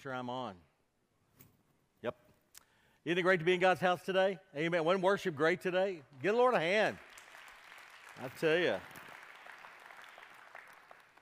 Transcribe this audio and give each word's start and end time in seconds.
sure 0.00 0.14
I'm 0.14 0.30
on. 0.30 0.54
Yep. 2.02 2.16
Isn't 3.04 3.18
it 3.18 3.22
great 3.22 3.40
to 3.40 3.44
be 3.44 3.52
in 3.52 3.60
God's 3.60 3.80
house 3.80 4.00
today? 4.02 4.38
Amen. 4.56 4.82
Wasn't 4.82 5.04
worship 5.04 5.36
great 5.36 5.60
today? 5.60 6.00
Give 6.22 6.32
the 6.32 6.38
Lord 6.38 6.54
a 6.54 6.60
hand. 6.60 6.96
I 8.22 8.28
tell 8.40 8.56
you. 8.56 8.76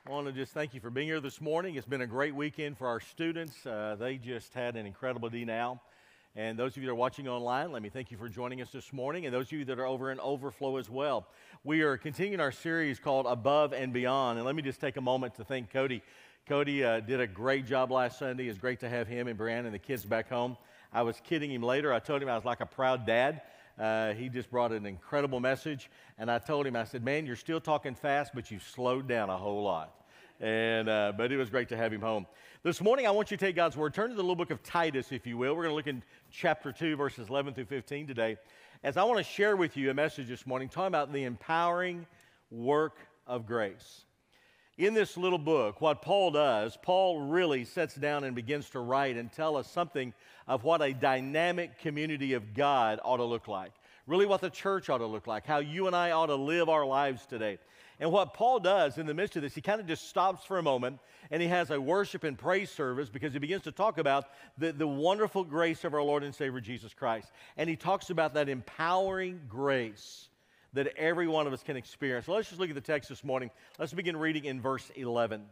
I 0.07 0.09
want 0.09 0.27
to 0.27 0.31
just 0.31 0.53
thank 0.53 0.73
you 0.73 0.79
for 0.79 0.89
being 0.89 1.07
here 1.07 1.19
this 1.19 1.41
morning. 1.41 1.75
It's 1.75 1.85
been 1.85 2.01
a 2.01 2.07
great 2.07 2.33
weekend 2.33 2.77
for 2.77 2.87
our 2.87 3.01
students. 3.01 3.65
Uh, 3.65 3.97
they 3.99 4.15
just 4.15 4.53
had 4.53 4.77
an 4.77 4.85
incredible 4.85 5.29
day 5.29 5.43
now. 5.43 5.81
And 6.35 6.57
those 6.57 6.71
of 6.71 6.77
you 6.77 6.85
that 6.85 6.91
are 6.93 6.95
watching 6.95 7.27
online, 7.27 7.73
let 7.73 7.81
me 7.81 7.89
thank 7.89 8.11
you 8.11 8.17
for 8.17 8.29
joining 8.29 8.61
us 8.61 8.71
this 8.71 8.93
morning. 8.93 9.25
And 9.25 9.35
those 9.35 9.47
of 9.47 9.51
you 9.53 9.65
that 9.65 9.77
are 9.77 9.85
over 9.85 10.09
in 10.09 10.21
Overflow 10.21 10.77
as 10.77 10.89
well. 10.89 11.27
We 11.65 11.81
are 11.81 11.97
continuing 11.97 12.39
our 12.39 12.53
series 12.53 12.97
called 12.97 13.25
Above 13.25 13.73
and 13.73 13.91
Beyond. 13.91 14.37
And 14.37 14.45
let 14.45 14.55
me 14.55 14.61
just 14.61 14.79
take 14.79 14.95
a 14.95 15.01
moment 15.01 15.35
to 15.35 15.43
thank 15.43 15.69
Cody. 15.73 16.01
Cody 16.49 16.83
uh, 16.83 16.99
did 16.99 17.19
a 17.19 17.27
great 17.27 17.67
job 17.67 17.91
last 17.91 18.17
Sunday. 18.17 18.47
It's 18.47 18.57
great 18.57 18.79
to 18.79 18.89
have 18.89 19.07
him 19.07 19.27
and 19.27 19.37
Brianna 19.37 19.65
and 19.65 19.73
the 19.75 19.77
kids 19.77 20.03
back 20.03 20.29
home. 20.29 20.57
I 20.91 21.03
was 21.03 21.21
kidding 21.23 21.51
him 21.51 21.61
later. 21.61 21.93
I 21.93 21.99
told 21.99 22.23
him 22.23 22.27
I 22.27 22.35
was 22.35 22.43
like 22.43 22.59
a 22.59 22.65
proud 22.65 23.05
dad. 23.05 23.43
Uh, 23.77 24.13
he 24.13 24.29
just 24.29 24.49
brought 24.49 24.71
an 24.71 24.87
incredible 24.87 25.39
message. 25.39 25.91
And 26.17 26.31
I 26.31 26.39
told 26.39 26.65
him, 26.65 26.75
I 26.75 26.85
said, 26.85 27.03
Man, 27.03 27.27
you're 27.27 27.35
still 27.35 27.61
talking 27.61 27.93
fast, 27.93 28.31
but 28.33 28.49
you've 28.49 28.63
slowed 28.63 29.07
down 29.07 29.29
a 29.29 29.37
whole 29.37 29.61
lot. 29.61 29.93
And, 30.39 30.89
uh, 30.89 31.13
but 31.15 31.31
it 31.31 31.37
was 31.37 31.51
great 31.51 31.69
to 31.69 31.77
have 31.77 31.93
him 31.93 32.01
home. 32.01 32.25
This 32.63 32.81
morning, 32.81 33.05
I 33.05 33.11
want 33.11 33.29
you 33.29 33.37
to 33.37 33.45
take 33.45 33.55
God's 33.55 33.77
word. 33.77 33.93
Turn 33.93 34.09
to 34.09 34.15
the 34.15 34.23
little 34.23 34.35
book 34.35 34.49
of 34.49 34.63
Titus, 34.63 35.11
if 35.11 35.27
you 35.27 35.37
will. 35.37 35.55
We're 35.55 35.65
going 35.65 35.73
to 35.73 35.75
look 35.75 35.85
in 35.85 36.01
chapter 36.31 36.71
2, 36.71 36.95
verses 36.95 37.29
11 37.29 37.53
through 37.53 37.65
15 37.65 38.07
today. 38.07 38.37
As 38.83 38.97
I 38.97 39.03
want 39.03 39.19
to 39.19 39.23
share 39.23 39.55
with 39.55 39.77
you 39.77 39.91
a 39.91 39.93
message 39.93 40.27
this 40.27 40.47
morning 40.47 40.67
talking 40.67 40.87
about 40.87 41.13
the 41.13 41.25
empowering 41.25 42.07
work 42.49 42.97
of 43.27 43.45
grace. 43.45 44.05
In 44.79 44.93
this 44.93 45.17
little 45.17 45.37
book, 45.37 45.81
what 45.81 46.01
Paul 46.01 46.31
does, 46.31 46.77
Paul 46.81 47.19
really 47.19 47.65
sets 47.65 47.95
down 47.95 48.23
and 48.23 48.33
begins 48.33 48.69
to 48.69 48.79
write 48.79 49.17
and 49.17 49.29
tell 49.29 49.57
us 49.57 49.69
something 49.69 50.13
of 50.47 50.63
what 50.63 50.81
a 50.81 50.93
dynamic 50.93 51.79
community 51.79 52.31
of 52.31 52.53
God 52.53 53.01
ought 53.03 53.17
to 53.17 53.25
look 53.25 53.49
like. 53.49 53.73
Really, 54.07 54.25
what 54.25 54.39
the 54.39 54.49
church 54.49 54.89
ought 54.89 54.99
to 54.99 55.05
look 55.05 55.27
like, 55.27 55.45
how 55.45 55.57
you 55.57 55.87
and 55.87 55.95
I 55.97 56.11
ought 56.11 56.27
to 56.27 56.35
live 56.35 56.69
our 56.69 56.85
lives 56.85 57.25
today. 57.25 57.57
And 57.99 58.09
what 58.09 58.33
Paul 58.33 58.61
does 58.61 58.97
in 58.97 59.05
the 59.05 59.13
midst 59.13 59.35
of 59.35 59.41
this, 59.41 59.53
he 59.53 59.59
kind 59.59 59.81
of 59.81 59.85
just 59.85 60.07
stops 60.07 60.45
for 60.45 60.59
a 60.59 60.63
moment 60.63 60.99
and 61.29 61.41
he 61.41 61.49
has 61.49 61.71
a 61.71 61.81
worship 61.81 62.23
and 62.23 62.37
praise 62.37 62.69
service 62.69 63.09
because 63.09 63.33
he 63.33 63.39
begins 63.39 63.63
to 63.63 63.73
talk 63.73 63.97
about 63.97 64.29
the, 64.57 64.71
the 64.71 64.87
wonderful 64.87 65.43
grace 65.43 65.83
of 65.83 65.93
our 65.93 66.01
Lord 66.01 66.23
and 66.23 66.33
Savior 66.33 66.61
Jesus 66.61 66.93
Christ. 66.93 67.29
And 67.57 67.69
he 67.69 67.75
talks 67.75 68.11
about 68.11 68.33
that 68.35 68.47
empowering 68.47 69.41
grace 69.49 70.28
that 70.73 70.87
every 70.97 71.27
one 71.27 71.47
of 71.47 71.53
us 71.53 71.63
can 71.63 71.77
experience. 71.77 72.25
So 72.25 72.33
let's 72.33 72.49
just 72.49 72.59
look 72.59 72.69
at 72.69 72.75
the 72.75 72.81
text 72.81 73.09
this 73.09 73.23
morning. 73.23 73.49
Let's 73.77 73.93
begin 73.93 74.17
reading 74.17 74.45
in 74.45 74.61
verse 74.61 74.91
11. 74.95 75.45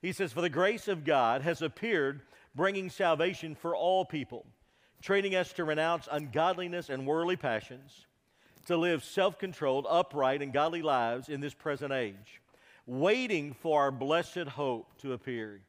He 0.00 0.12
says, 0.12 0.32
For 0.32 0.40
the 0.40 0.48
grace 0.48 0.88
of 0.88 1.04
God 1.04 1.42
has 1.42 1.62
appeared, 1.62 2.22
bringing 2.54 2.90
salvation 2.90 3.54
for 3.54 3.74
all 3.74 4.04
people, 4.04 4.46
training 5.00 5.34
us 5.34 5.52
to 5.54 5.64
renounce 5.64 6.08
ungodliness 6.10 6.88
and 6.88 7.06
worldly 7.06 7.36
passions 7.36 8.06
to 8.66 8.76
live 8.76 9.04
self 9.04 9.38
controlled, 9.38 9.86
upright, 9.88 10.42
and 10.42 10.52
godly 10.52 10.82
lives 10.82 11.28
in 11.28 11.40
this 11.40 11.54
present 11.54 11.92
age, 11.92 12.40
waiting 12.86 13.54
for 13.54 13.80
our 13.80 13.90
blessed 13.90 14.48
hope 14.48 14.86
to 14.98 15.12
appear 15.12 15.60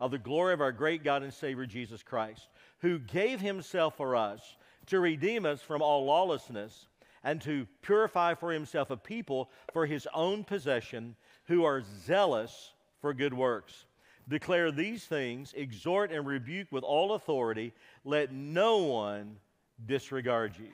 of 0.00 0.10
the 0.10 0.18
glory 0.18 0.52
of 0.52 0.60
our 0.60 0.72
great 0.72 1.04
God 1.04 1.22
and 1.22 1.32
Savior 1.32 1.64
Jesus 1.64 2.02
Christ, 2.02 2.48
who 2.80 2.98
gave 2.98 3.40
himself 3.40 3.96
for 3.96 4.16
us 4.16 4.56
to 4.86 4.98
redeem 4.98 5.46
us 5.46 5.60
from 5.60 5.80
all 5.80 6.04
lawlessness 6.04 6.88
and 7.24 7.40
to 7.42 7.66
purify 7.82 8.34
for 8.34 8.52
himself 8.52 8.90
a 8.90 8.96
people 8.96 9.50
for 9.72 9.86
his 9.86 10.08
own 10.14 10.44
possession 10.44 11.16
who 11.44 11.64
are 11.64 11.82
zealous 12.04 12.72
for 13.00 13.14
good 13.14 13.34
works. 13.34 13.84
Declare 14.28 14.72
these 14.72 15.04
things, 15.04 15.52
exhort 15.56 16.12
and 16.12 16.26
rebuke 16.26 16.68
with 16.70 16.84
all 16.84 17.14
authority. 17.14 17.72
Let 18.04 18.32
no 18.32 18.78
one 18.78 19.36
disregard 19.84 20.54
you. 20.58 20.68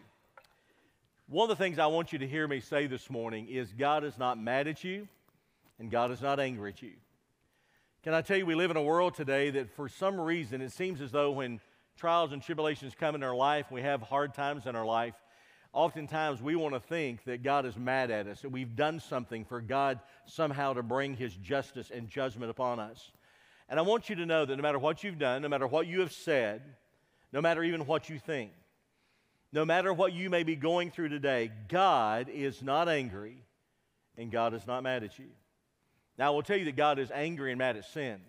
One 1.28 1.50
of 1.50 1.56
the 1.56 1.62
things 1.62 1.78
I 1.78 1.86
want 1.86 2.12
you 2.12 2.19
to 2.20 2.26
hear 2.26 2.47
me 2.47 2.60
say 2.60 2.86
this 2.86 3.10
morning 3.10 3.48
is 3.48 3.72
God 3.72 4.04
is 4.04 4.19
not 4.19 4.38
mad 4.38 4.69
at 4.69 4.84
you 4.84 5.09
and 5.78 5.91
God 5.91 6.10
is 6.10 6.22
not 6.22 6.41
angry 6.41 6.70
at 6.70 6.82
you. 6.82 6.92
Can 8.03 8.15
I 8.15 8.22
tell 8.22 8.36
you, 8.36 8.47
we 8.47 8.54
live 8.54 8.70
in 8.70 8.76
a 8.76 8.82
world 8.82 9.15
today 9.15 9.50
that 9.50 9.75
for 9.75 9.88
some 9.88 10.20
reason 10.20 10.60
it 10.60 10.72
seems 10.72 11.00
as 11.00 11.10
though 11.10 11.32
when 11.32 11.60
trials 11.97 12.32
and 12.32 12.42
tribulations 12.42 12.94
come 12.98 13.15
in 13.15 13.22
our 13.22 13.34
life, 13.34 13.70
we 13.70 13.82
have 13.82 14.00
hard 14.00 14.34
times 14.34 14.66
in 14.66 14.76
our 14.76 14.86
life, 14.86 15.15
oftentimes 15.72 16.42
we 16.42 16.56
want 16.56 16.74
to 16.74 16.80
think 16.80 17.24
that 17.24 17.42
God 17.42 17.66
is 17.66 17.76
mad 17.76 18.10
at 18.10 18.26
us, 18.26 18.40
that 18.42 18.50
we've 18.50 18.74
done 18.74 19.00
something 19.00 19.44
for 19.44 19.60
God 19.60 20.00
somehow 20.26 20.72
to 20.72 20.82
bring 20.82 21.14
his 21.14 21.34
justice 21.34 21.90
and 21.94 22.08
judgment 22.08 22.50
upon 22.50 22.80
us. 22.80 23.10
And 23.68 23.78
I 23.78 23.82
want 23.82 24.08
you 24.08 24.16
to 24.16 24.26
know 24.26 24.44
that 24.44 24.56
no 24.56 24.62
matter 24.62 24.78
what 24.78 25.04
you've 25.04 25.18
done, 25.18 25.42
no 25.42 25.48
matter 25.48 25.66
what 25.66 25.86
you 25.86 26.00
have 26.00 26.12
said, 26.12 26.62
no 27.32 27.40
matter 27.40 27.62
even 27.62 27.86
what 27.86 28.08
you 28.08 28.18
think, 28.18 28.52
no 29.52 29.64
matter 29.64 29.92
what 29.92 30.12
you 30.12 30.30
may 30.30 30.42
be 30.42 30.56
going 30.56 30.90
through 30.90 31.10
today, 31.10 31.50
God 31.68 32.28
is 32.28 32.62
not 32.62 32.88
angry 32.88 33.44
and 34.16 34.30
God 34.30 34.54
is 34.54 34.66
not 34.66 34.82
mad 34.82 35.04
at 35.04 35.18
you. 35.18 35.28
Now, 36.18 36.28
I 36.28 36.30
will 36.30 36.42
tell 36.42 36.56
you 36.56 36.64
that 36.66 36.76
God 36.76 36.98
is 36.98 37.10
angry 37.10 37.52
and 37.52 37.58
mad 37.58 37.76
at 37.76 37.84
sin. 37.84 38.20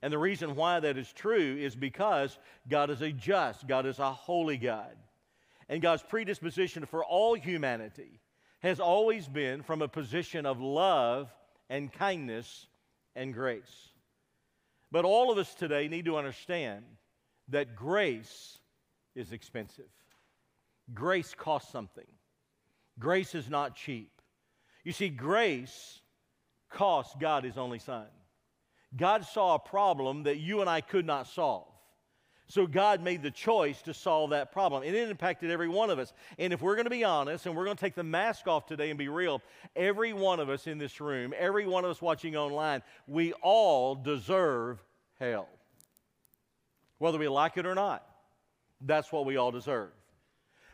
And 0.00 0.12
the 0.12 0.18
reason 0.18 0.54
why 0.54 0.78
that 0.80 0.96
is 0.96 1.12
true 1.12 1.56
is 1.58 1.74
because 1.74 2.38
God 2.68 2.90
is 2.90 3.02
a 3.02 3.10
just, 3.10 3.66
God 3.66 3.84
is 3.84 3.98
a 3.98 4.12
holy 4.12 4.56
God. 4.56 4.96
And 5.68 5.82
God's 5.82 6.02
predisposition 6.02 6.86
for 6.86 7.04
all 7.04 7.34
humanity 7.34 8.20
has 8.60 8.80
always 8.80 9.28
been 9.28 9.62
from 9.62 9.82
a 9.82 9.88
position 9.88 10.46
of 10.46 10.60
love 10.60 11.32
and 11.68 11.92
kindness 11.92 12.66
and 13.14 13.34
grace. 13.34 13.90
But 14.90 15.04
all 15.04 15.30
of 15.30 15.38
us 15.38 15.54
today 15.54 15.88
need 15.88 16.06
to 16.06 16.16
understand 16.16 16.84
that 17.48 17.76
grace 17.76 18.58
is 19.14 19.32
expensive. 19.32 19.90
Grace 20.94 21.34
costs 21.36 21.70
something. 21.70 22.06
Grace 22.98 23.34
is 23.34 23.50
not 23.50 23.76
cheap. 23.76 24.10
You 24.84 24.92
see, 24.92 25.10
grace 25.10 26.00
cost 26.70 27.20
God 27.20 27.44
his 27.44 27.58
only 27.58 27.78
son. 27.78 28.06
God 28.96 29.26
saw 29.26 29.54
a 29.54 29.58
problem 29.58 30.22
that 30.22 30.38
you 30.38 30.60
and 30.62 30.70
I 30.70 30.80
could 30.80 31.04
not 31.04 31.26
solve. 31.26 31.72
So 32.48 32.66
God 32.66 33.02
made 33.02 33.22
the 33.22 33.30
choice 33.30 33.80
to 33.82 33.92
solve 33.92 34.30
that 34.30 34.52
problem. 34.52 34.82
And 34.82 34.96
it 34.96 35.10
impacted 35.10 35.50
every 35.50 35.68
one 35.68 35.90
of 35.90 35.98
us. 35.98 36.12
And 36.38 36.52
if 36.52 36.62
we're 36.62 36.76
going 36.76 36.86
to 36.86 36.90
be 36.90 37.04
honest 37.04 37.44
and 37.44 37.54
we're 37.54 37.66
going 37.66 37.76
to 37.76 37.80
take 37.80 37.94
the 37.94 38.02
mask 38.02 38.46
off 38.46 38.66
today 38.66 38.88
and 38.88 38.98
be 38.98 39.08
real, 39.08 39.42
every 39.76 40.14
one 40.14 40.40
of 40.40 40.48
us 40.48 40.66
in 40.66 40.78
this 40.78 40.98
room, 41.00 41.34
every 41.36 41.66
one 41.66 41.84
of 41.84 41.90
us 41.90 42.00
watching 42.00 42.36
online, 42.36 42.82
we 43.06 43.34
all 43.34 43.94
deserve 43.94 44.82
hell. 45.20 45.48
Whether 46.96 47.18
we 47.18 47.28
like 47.28 47.58
it 47.58 47.66
or 47.66 47.74
not, 47.74 48.04
that's 48.80 49.12
what 49.12 49.26
we 49.26 49.36
all 49.36 49.50
deserve. 49.50 49.90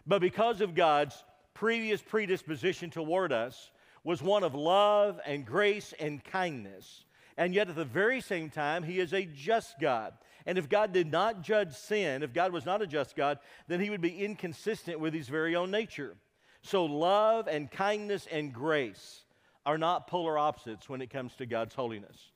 But 0.06 0.20
because 0.20 0.60
of 0.60 0.76
God's 0.76 1.24
previous 1.54 2.00
predisposition 2.00 2.90
toward 2.90 3.32
us 3.32 3.70
was 4.04 4.22
one 4.22 4.44
of 4.44 4.54
love 4.54 5.18
and 5.26 5.44
grace 5.44 5.92
and 5.98 6.22
kindness. 6.22 7.04
And 7.36 7.52
yet 7.52 7.68
at 7.68 7.74
the 7.74 7.84
very 7.84 8.20
same 8.20 8.48
time, 8.48 8.84
He 8.84 9.00
is 9.00 9.12
a 9.12 9.24
just 9.24 9.80
God. 9.80 10.12
And 10.46 10.58
if 10.58 10.68
God 10.68 10.92
did 10.92 11.10
not 11.10 11.42
judge 11.42 11.74
sin, 11.74 12.22
if 12.22 12.32
God 12.32 12.52
was 12.52 12.66
not 12.66 12.82
a 12.82 12.86
just 12.86 13.16
God, 13.16 13.38
then 13.66 13.80
He 13.80 13.90
would 13.90 14.00
be 14.00 14.24
inconsistent 14.24 15.00
with 15.00 15.14
His 15.14 15.28
very 15.28 15.56
own 15.56 15.70
nature. 15.70 16.16
So 16.62 16.84
love 16.84 17.48
and 17.48 17.70
kindness 17.70 18.26
and 18.30 18.52
grace 18.52 19.24
are 19.66 19.78
not 19.78 20.06
polar 20.06 20.38
opposites 20.38 20.88
when 20.88 21.00
it 21.00 21.10
comes 21.10 21.34
to 21.36 21.46
God's 21.46 21.74
holiness. 21.74 22.30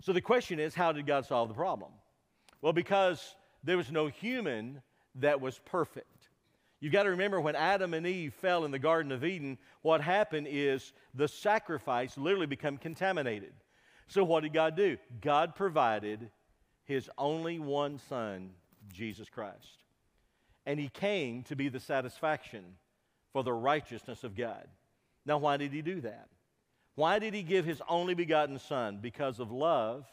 So 0.00 0.12
the 0.12 0.20
question 0.20 0.58
is, 0.58 0.74
how 0.74 0.92
did 0.92 1.06
God 1.06 1.26
solve 1.26 1.48
the 1.48 1.54
problem? 1.54 1.90
Well, 2.60 2.72
because 2.72 3.36
there 3.62 3.76
was 3.76 3.90
no 3.90 4.06
human 4.06 4.82
that 5.16 5.40
was 5.40 5.60
perfect. 5.64 6.28
You've 6.80 6.92
got 6.92 7.04
to 7.04 7.10
remember 7.10 7.40
when 7.40 7.56
Adam 7.56 7.94
and 7.94 8.06
Eve 8.06 8.34
fell 8.34 8.64
in 8.64 8.70
the 8.70 8.78
Garden 8.78 9.12
of 9.12 9.24
Eden, 9.24 9.58
what 9.82 10.00
happened 10.00 10.48
is 10.50 10.92
the 11.14 11.28
sacrifice 11.28 12.18
literally 12.18 12.46
became 12.46 12.76
contaminated. 12.76 13.52
So 14.08 14.22
what 14.22 14.42
did 14.42 14.52
God 14.52 14.76
do? 14.76 14.98
God 15.20 15.54
provided 15.54 16.30
his 16.84 17.10
only 17.18 17.58
one 17.58 17.98
son, 18.08 18.50
Jesus 18.92 19.28
Christ. 19.28 19.82
And 20.66 20.78
he 20.78 20.88
came 20.88 21.42
to 21.44 21.56
be 21.56 21.68
the 21.68 21.80
satisfaction 21.80 22.64
for 23.32 23.42
the 23.42 23.52
righteousness 23.52 24.24
of 24.24 24.36
God. 24.36 24.66
Now, 25.26 25.38
why 25.38 25.56
did 25.56 25.72
he 25.72 25.82
do 25.82 26.00
that? 26.02 26.28
Why 26.94 27.18
did 27.18 27.34
he 27.34 27.42
give 27.42 27.64
his 27.64 27.82
only 27.88 28.14
begotten 28.14 28.58
son? 28.58 28.98
Because 29.02 29.40
of 29.40 29.50
love 29.50 30.06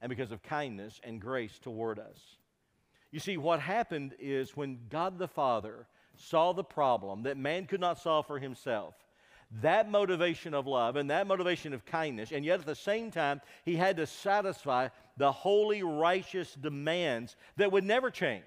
and 0.00 0.08
because 0.08 0.32
of 0.32 0.42
kindness 0.42 1.00
and 1.04 1.20
grace 1.20 1.58
toward 1.58 1.98
us. 1.98 2.18
You 3.10 3.20
see, 3.20 3.36
what 3.36 3.60
happened 3.60 4.14
is 4.18 4.56
when 4.56 4.78
God 4.88 5.18
the 5.18 5.28
Father 5.28 5.86
saw 6.16 6.52
the 6.52 6.64
problem 6.64 7.22
that 7.24 7.36
man 7.36 7.66
could 7.66 7.80
not 7.80 7.98
solve 7.98 8.26
for 8.26 8.38
himself. 8.38 8.94
That 9.62 9.90
motivation 9.90 10.54
of 10.54 10.66
love 10.66 10.96
and 10.96 11.10
that 11.10 11.26
motivation 11.26 11.72
of 11.72 11.86
kindness, 11.86 12.32
and 12.32 12.44
yet 12.44 12.60
at 12.60 12.66
the 12.66 12.74
same 12.74 13.10
time, 13.10 13.40
he 13.64 13.76
had 13.76 13.96
to 13.96 14.06
satisfy 14.06 14.88
the 15.16 15.32
holy, 15.32 15.82
righteous 15.82 16.54
demands 16.54 17.36
that 17.56 17.72
would 17.72 17.84
never 17.84 18.10
change. 18.10 18.42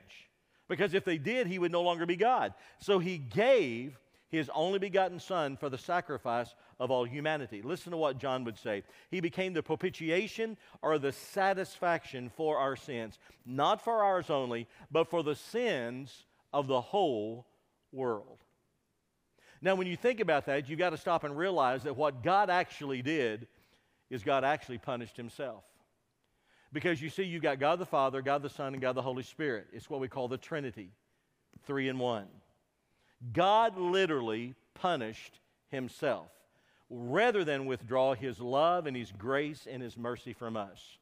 Because 0.68 0.94
if 0.94 1.06
they 1.06 1.18
did, 1.18 1.48
he 1.48 1.58
would 1.58 1.72
no 1.72 1.82
longer 1.82 2.06
be 2.06 2.16
God. 2.16 2.54
So 2.80 3.00
he 3.00 3.18
gave 3.18 3.98
his 4.30 4.50
only 4.54 4.78
begotten 4.78 5.20
Son 5.20 5.58
for 5.58 5.70
the 5.70 5.78
sacrifice 5.78 6.54
of 6.80 6.92
all 6.92 7.06
humanity. 7.06 7.62
Listen 7.64 7.92
to 7.92 7.98
what 7.98 8.20
John 8.20 8.44
would 8.44 8.58
say. 8.58 8.84
He 9.10 9.20
became 9.20 9.54
the 9.54 9.64
propitiation 9.64 10.58
or 10.82 11.00
the 11.00 11.12
satisfaction 11.12 12.30
for 12.30 12.58
our 12.58 12.76
sins, 12.76 13.18
not 13.46 13.84
for 13.84 14.04
ours 14.04 14.30
only, 14.30 14.68
but 14.92 15.10
for 15.10 15.24
the 15.24 15.36
sins 15.36 16.26
of 16.54 16.68
the 16.68 16.82
whole 16.82 17.48
world. 17.92 18.38
Now, 19.62 19.76
when 19.76 19.88
you 19.88 19.98
think 19.98 20.20
about 20.20 20.46
that, 20.46 20.70
you've 20.70 20.80
got 20.80 20.92
to 20.92 20.98
stop 20.98 21.24
and 21.24 21.38
realize 21.38 21.84
that 21.84 21.98
what 21.98 22.24
God 22.24 22.50
actually 22.50 23.02
did 23.02 23.48
is 24.10 24.24
God 24.24 24.44
actually 24.44 24.78
punished 24.78 25.18
himself. 25.18 25.64
Because 26.72 27.02
you 27.02 27.10
see, 27.10 27.24
you've 27.24 27.44
got 27.44 27.60
God 27.60 27.80
the 27.80 27.86
Father, 27.86 28.22
God 28.22 28.42
the 28.42 28.50
Son, 28.50 28.74
and 28.74 28.82
God 28.82 28.96
the 28.96 29.02
Holy 29.02 29.24
Spirit. 29.24 29.68
It's 29.74 29.90
what 29.90 30.00
we 30.00 30.08
call 30.08 30.28
the 30.28 30.38
Trinity, 30.38 30.92
three 31.66 31.90
in 31.90 31.98
one. 31.98 32.28
God 33.34 33.78
literally 33.78 34.56
punished 34.76 35.40
himself 35.68 36.30
rather 36.90 37.44
than 37.44 37.66
withdraw 37.66 38.14
his 38.14 38.40
love 38.40 38.88
and 38.88 38.96
his 38.96 39.12
grace 39.12 39.68
and 39.70 39.82
his 39.82 39.98
mercy 39.98 40.34
from 40.34 40.56
us. 40.56 40.99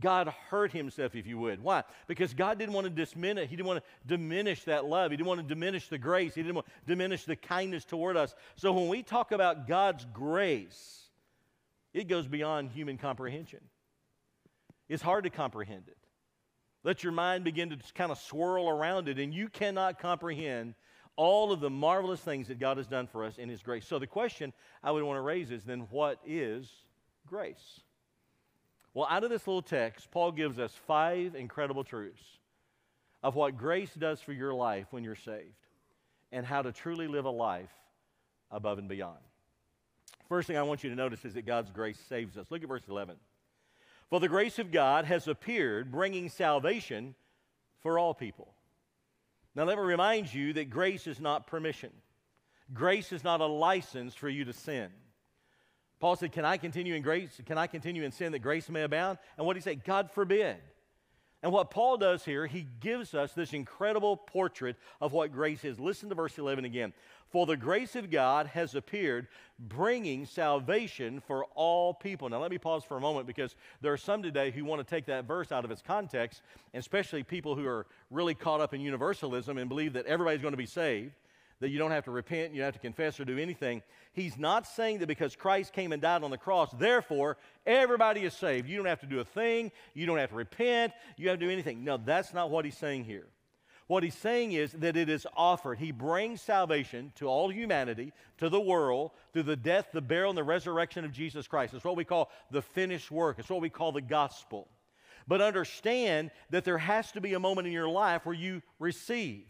God 0.00 0.28
hurt 0.48 0.72
himself, 0.72 1.14
if 1.14 1.26
you 1.26 1.38
would. 1.38 1.62
Why? 1.62 1.84
Because 2.06 2.32
God 2.32 2.58
didn't 2.58 2.72
want 2.72 2.84
to 2.84 3.04
diminish, 3.04 3.50
he 3.50 3.56
didn't 3.56 3.68
want 3.68 3.84
to 3.84 4.08
diminish 4.08 4.64
that 4.64 4.86
love. 4.86 5.10
He 5.10 5.16
didn't 5.16 5.28
want 5.28 5.40
to 5.40 5.46
diminish 5.46 5.88
the 5.88 5.98
grace. 5.98 6.34
He 6.34 6.42
didn't 6.42 6.54
want 6.54 6.66
to 6.66 6.72
diminish 6.86 7.24
the 7.24 7.36
kindness 7.36 7.84
toward 7.84 8.16
us. 8.16 8.34
So 8.56 8.72
when 8.72 8.88
we 8.88 9.02
talk 9.02 9.32
about 9.32 9.68
God's 9.68 10.06
grace, 10.12 11.10
it 11.92 12.08
goes 12.08 12.26
beyond 12.26 12.70
human 12.70 12.96
comprehension. 12.96 13.60
It's 14.88 15.02
hard 15.02 15.24
to 15.24 15.30
comprehend 15.30 15.84
it. 15.88 15.98
Let 16.84 17.04
your 17.04 17.12
mind 17.12 17.44
begin 17.44 17.70
to 17.70 17.78
kind 17.94 18.10
of 18.10 18.18
swirl 18.18 18.68
around 18.68 19.08
it, 19.08 19.18
and 19.18 19.32
you 19.32 19.48
cannot 19.48 20.00
comprehend 20.00 20.74
all 21.16 21.52
of 21.52 21.60
the 21.60 21.70
marvelous 21.70 22.20
things 22.20 22.48
that 22.48 22.58
God 22.58 22.78
has 22.78 22.86
done 22.86 23.06
for 23.06 23.24
us 23.24 23.38
in 23.38 23.48
His 23.48 23.62
grace. 23.62 23.86
So, 23.86 23.98
the 23.98 24.06
question 24.06 24.52
I 24.82 24.90
would 24.90 25.02
want 25.02 25.18
to 25.18 25.22
raise 25.22 25.50
is 25.50 25.64
then, 25.64 25.86
what 25.90 26.18
is 26.26 26.68
grace? 27.26 27.80
Well, 28.94 29.06
out 29.08 29.24
of 29.24 29.30
this 29.30 29.46
little 29.46 29.62
text, 29.62 30.10
Paul 30.10 30.32
gives 30.32 30.58
us 30.58 30.72
five 30.86 31.34
incredible 31.34 31.84
truths 31.84 32.22
of 33.22 33.34
what 33.34 33.56
grace 33.56 33.94
does 33.94 34.20
for 34.20 34.32
your 34.32 34.52
life 34.52 34.86
when 34.90 35.04
you're 35.04 35.14
saved 35.14 35.66
and 36.30 36.44
how 36.44 36.62
to 36.62 36.72
truly 36.72 37.06
live 37.06 37.24
a 37.24 37.30
life 37.30 37.72
above 38.50 38.78
and 38.78 38.88
beyond. 38.88 39.18
First 40.28 40.46
thing 40.46 40.56
I 40.56 40.62
want 40.62 40.84
you 40.84 40.90
to 40.90 40.96
notice 40.96 41.24
is 41.24 41.34
that 41.34 41.46
God's 41.46 41.70
grace 41.70 41.98
saves 42.08 42.36
us. 42.36 42.50
Look 42.50 42.62
at 42.62 42.68
verse 42.68 42.82
11. 42.88 43.16
For 44.10 44.20
the 44.20 44.28
grace 44.28 44.58
of 44.58 44.70
God 44.70 45.06
has 45.06 45.26
appeared, 45.26 45.90
bringing 45.90 46.28
salvation 46.28 47.14
for 47.80 47.98
all 47.98 48.12
people. 48.12 48.52
Now, 49.54 49.64
let 49.64 49.76
me 49.76 49.84
remind 49.84 50.32
you 50.32 50.52
that 50.54 50.70
grace 50.70 51.06
is 51.06 51.20
not 51.20 51.46
permission. 51.46 51.90
Grace 52.72 53.12
is 53.12 53.24
not 53.24 53.40
a 53.40 53.46
license 53.46 54.14
for 54.14 54.28
you 54.28 54.44
to 54.44 54.52
sin. 54.52 54.88
Paul 56.02 56.16
said, 56.16 56.32
Can 56.32 56.44
I 56.44 56.56
continue 56.56 56.96
in 56.96 57.02
grace? 57.02 57.40
Can 57.46 57.56
I 57.56 57.68
continue 57.68 58.02
in 58.02 58.10
sin 58.10 58.32
that 58.32 58.40
grace 58.40 58.68
may 58.68 58.82
abound? 58.82 59.18
And 59.38 59.46
what 59.46 59.52
did 59.52 59.60
he 59.60 59.70
say? 59.70 59.76
God 59.76 60.10
forbid. 60.10 60.56
And 61.44 61.52
what 61.52 61.70
Paul 61.70 61.96
does 61.96 62.24
here, 62.24 62.48
he 62.48 62.66
gives 62.80 63.14
us 63.14 63.34
this 63.34 63.52
incredible 63.52 64.16
portrait 64.16 64.74
of 65.00 65.12
what 65.12 65.30
grace 65.30 65.64
is. 65.64 65.78
Listen 65.78 66.08
to 66.08 66.16
verse 66.16 66.38
11 66.38 66.64
again. 66.64 66.92
For 67.30 67.46
the 67.46 67.56
grace 67.56 67.94
of 67.94 68.10
God 68.10 68.48
has 68.48 68.74
appeared, 68.74 69.28
bringing 69.60 70.26
salvation 70.26 71.20
for 71.20 71.44
all 71.54 71.94
people. 71.94 72.28
Now, 72.28 72.40
let 72.40 72.50
me 72.50 72.58
pause 72.58 72.82
for 72.82 72.96
a 72.96 73.00
moment 73.00 73.28
because 73.28 73.54
there 73.80 73.92
are 73.92 73.96
some 73.96 74.24
today 74.24 74.50
who 74.50 74.64
want 74.64 74.84
to 74.84 74.94
take 74.94 75.06
that 75.06 75.24
verse 75.24 75.52
out 75.52 75.64
of 75.64 75.70
its 75.70 75.82
context, 75.82 76.42
especially 76.74 77.22
people 77.22 77.54
who 77.54 77.64
are 77.64 77.86
really 78.10 78.34
caught 78.34 78.60
up 78.60 78.74
in 78.74 78.80
universalism 78.80 79.56
and 79.56 79.68
believe 79.68 79.92
that 79.92 80.06
everybody's 80.06 80.42
going 80.42 80.52
to 80.52 80.58
be 80.58 80.66
saved, 80.66 81.12
that 81.62 81.70
you 81.70 81.78
don't 81.78 81.92
have 81.92 82.04
to 82.04 82.10
repent, 82.10 82.52
you 82.52 82.58
don't 82.58 82.66
have 82.66 82.74
to 82.74 82.80
confess 82.80 83.20
or 83.20 83.24
do 83.24 83.38
anything. 83.38 83.82
He's 84.12 84.36
not 84.36 84.66
saying 84.66 84.98
that 84.98 85.06
because 85.06 85.36
Christ 85.36 85.72
came 85.72 85.92
and 85.92 86.02
died 86.02 86.24
on 86.24 86.32
the 86.32 86.36
cross, 86.36 86.72
therefore, 86.72 87.36
everybody 87.64 88.22
is 88.22 88.34
saved. 88.34 88.68
You 88.68 88.76
don't 88.76 88.86
have 88.86 89.00
to 89.00 89.06
do 89.06 89.20
a 89.20 89.24
thing, 89.24 89.70
you 89.94 90.04
don't 90.04 90.18
have 90.18 90.30
to 90.30 90.34
repent, 90.34 90.92
you 91.16 91.28
have 91.28 91.38
to 91.38 91.46
do 91.46 91.52
anything. 91.52 91.84
No, 91.84 91.98
that's 91.98 92.34
not 92.34 92.50
what 92.50 92.64
he's 92.64 92.76
saying 92.76 93.04
here. 93.04 93.28
What 93.86 94.02
he's 94.02 94.16
saying 94.16 94.52
is 94.52 94.72
that 94.72 94.96
it 94.96 95.08
is 95.08 95.24
offered. 95.36 95.78
He 95.78 95.92
brings 95.92 96.42
salvation 96.42 97.12
to 97.16 97.28
all 97.28 97.48
humanity, 97.48 98.12
to 98.38 98.48
the 98.48 98.60
world, 98.60 99.12
through 99.32 99.44
the 99.44 99.54
death, 99.54 99.90
the 99.92 100.00
burial, 100.00 100.30
and 100.30 100.38
the 100.38 100.42
resurrection 100.42 101.04
of 101.04 101.12
Jesus 101.12 101.46
Christ. 101.46 101.74
It's 101.74 101.84
what 101.84 101.96
we 101.96 102.04
call 102.04 102.28
the 102.50 102.62
finished 102.62 103.12
work, 103.12 103.38
it's 103.38 103.50
what 103.50 103.60
we 103.60 103.70
call 103.70 103.92
the 103.92 104.00
gospel. 104.00 104.66
But 105.28 105.40
understand 105.40 106.32
that 106.50 106.64
there 106.64 106.78
has 106.78 107.12
to 107.12 107.20
be 107.20 107.34
a 107.34 107.38
moment 107.38 107.68
in 107.68 107.72
your 107.72 107.88
life 107.88 108.26
where 108.26 108.34
you 108.34 108.62
receive. 108.80 109.44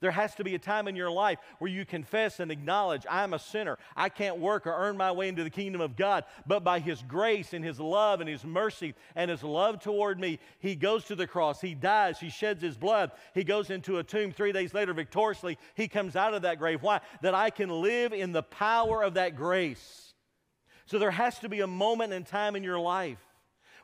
There 0.00 0.10
has 0.10 0.34
to 0.36 0.44
be 0.44 0.54
a 0.54 0.58
time 0.58 0.88
in 0.88 0.96
your 0.96 1.10
life 1.10 1.38
where 1.58 1.70
you 1.70 1.84
confess 1.84 2.40
and 2.40 2.50
acknowledge, 2.50 3.04
I'm 3.08 3.34
a 3.34 3.38
sinner. 3.38 3.76
I 3.94 4.08
can't 4.08 4.38
work 4.38 4.66
or 4.66 4.72
earn 4.72 4.96
my 4.96 5.12
way 5.12 5.28
into 5.28 5.44
the 5.44 5.50
kingdom 5.50 5.82
of 5.82 5.94
God. 5.94 6.24
But 6.46 6.64
by 6.64 6.80
His 6.80 7.02
grace 7.02 7.52
and 7.52 7.62
His 7.62 7.78
love 7.78 8.20
and 8.20 8.28
His 8.28 8.44
mercy 8.44 8.94
and 9.14 9.30
His 9.30 9.42
love 9.42 9.80
toward 9.80 10.18
me, 10.18 10.38
He 10.58 10.74
goes 10.74 11.04
to 11.04 11.14
the 11.14 11.26
cross. 11.26 11.60
He 11.60 11.74
dies. 11.74 12.18
He 12.18 12.30
sheds 12.30 12.62
His 12.62 12.78
blood. 12.78 13.12
He 13.34 13.44
goes 13.44 13.68
into 13.68 13.98
a 13.98 14.04
tomb 14.04 14.32
three 14.32 14.52
days 14.52 14.72
later 14.72 14.94
victoriously. 14.94 15.58
He 15.74 15.86
comes 15.86 16.16
out 16.16 16.32
of 16.32 16.42
that 16.42 16.58
grave. 16.58 16.82
Why? 16.82 17.00
That 17.20 17.34
I 17.34 17.50
can 17.50 17.68
live 17.68 18.14
in 18.14 18.32
the 18.32 18.42
power 18.42 19.02
of 19.02 19.14
that 19.14 19.36
grace. 19.36 20.14
So 20.86 20.98
there 20.98 21.10
has 21.10 21.38
to 21.40 21.48
be 21.50 21.60
a 21.60 21.66
moment 21.66 22.14
in 22.14 22.24
time 22.24 22.56
in 22.56 22.64
your 22.64 22.80
life 22.80 23.18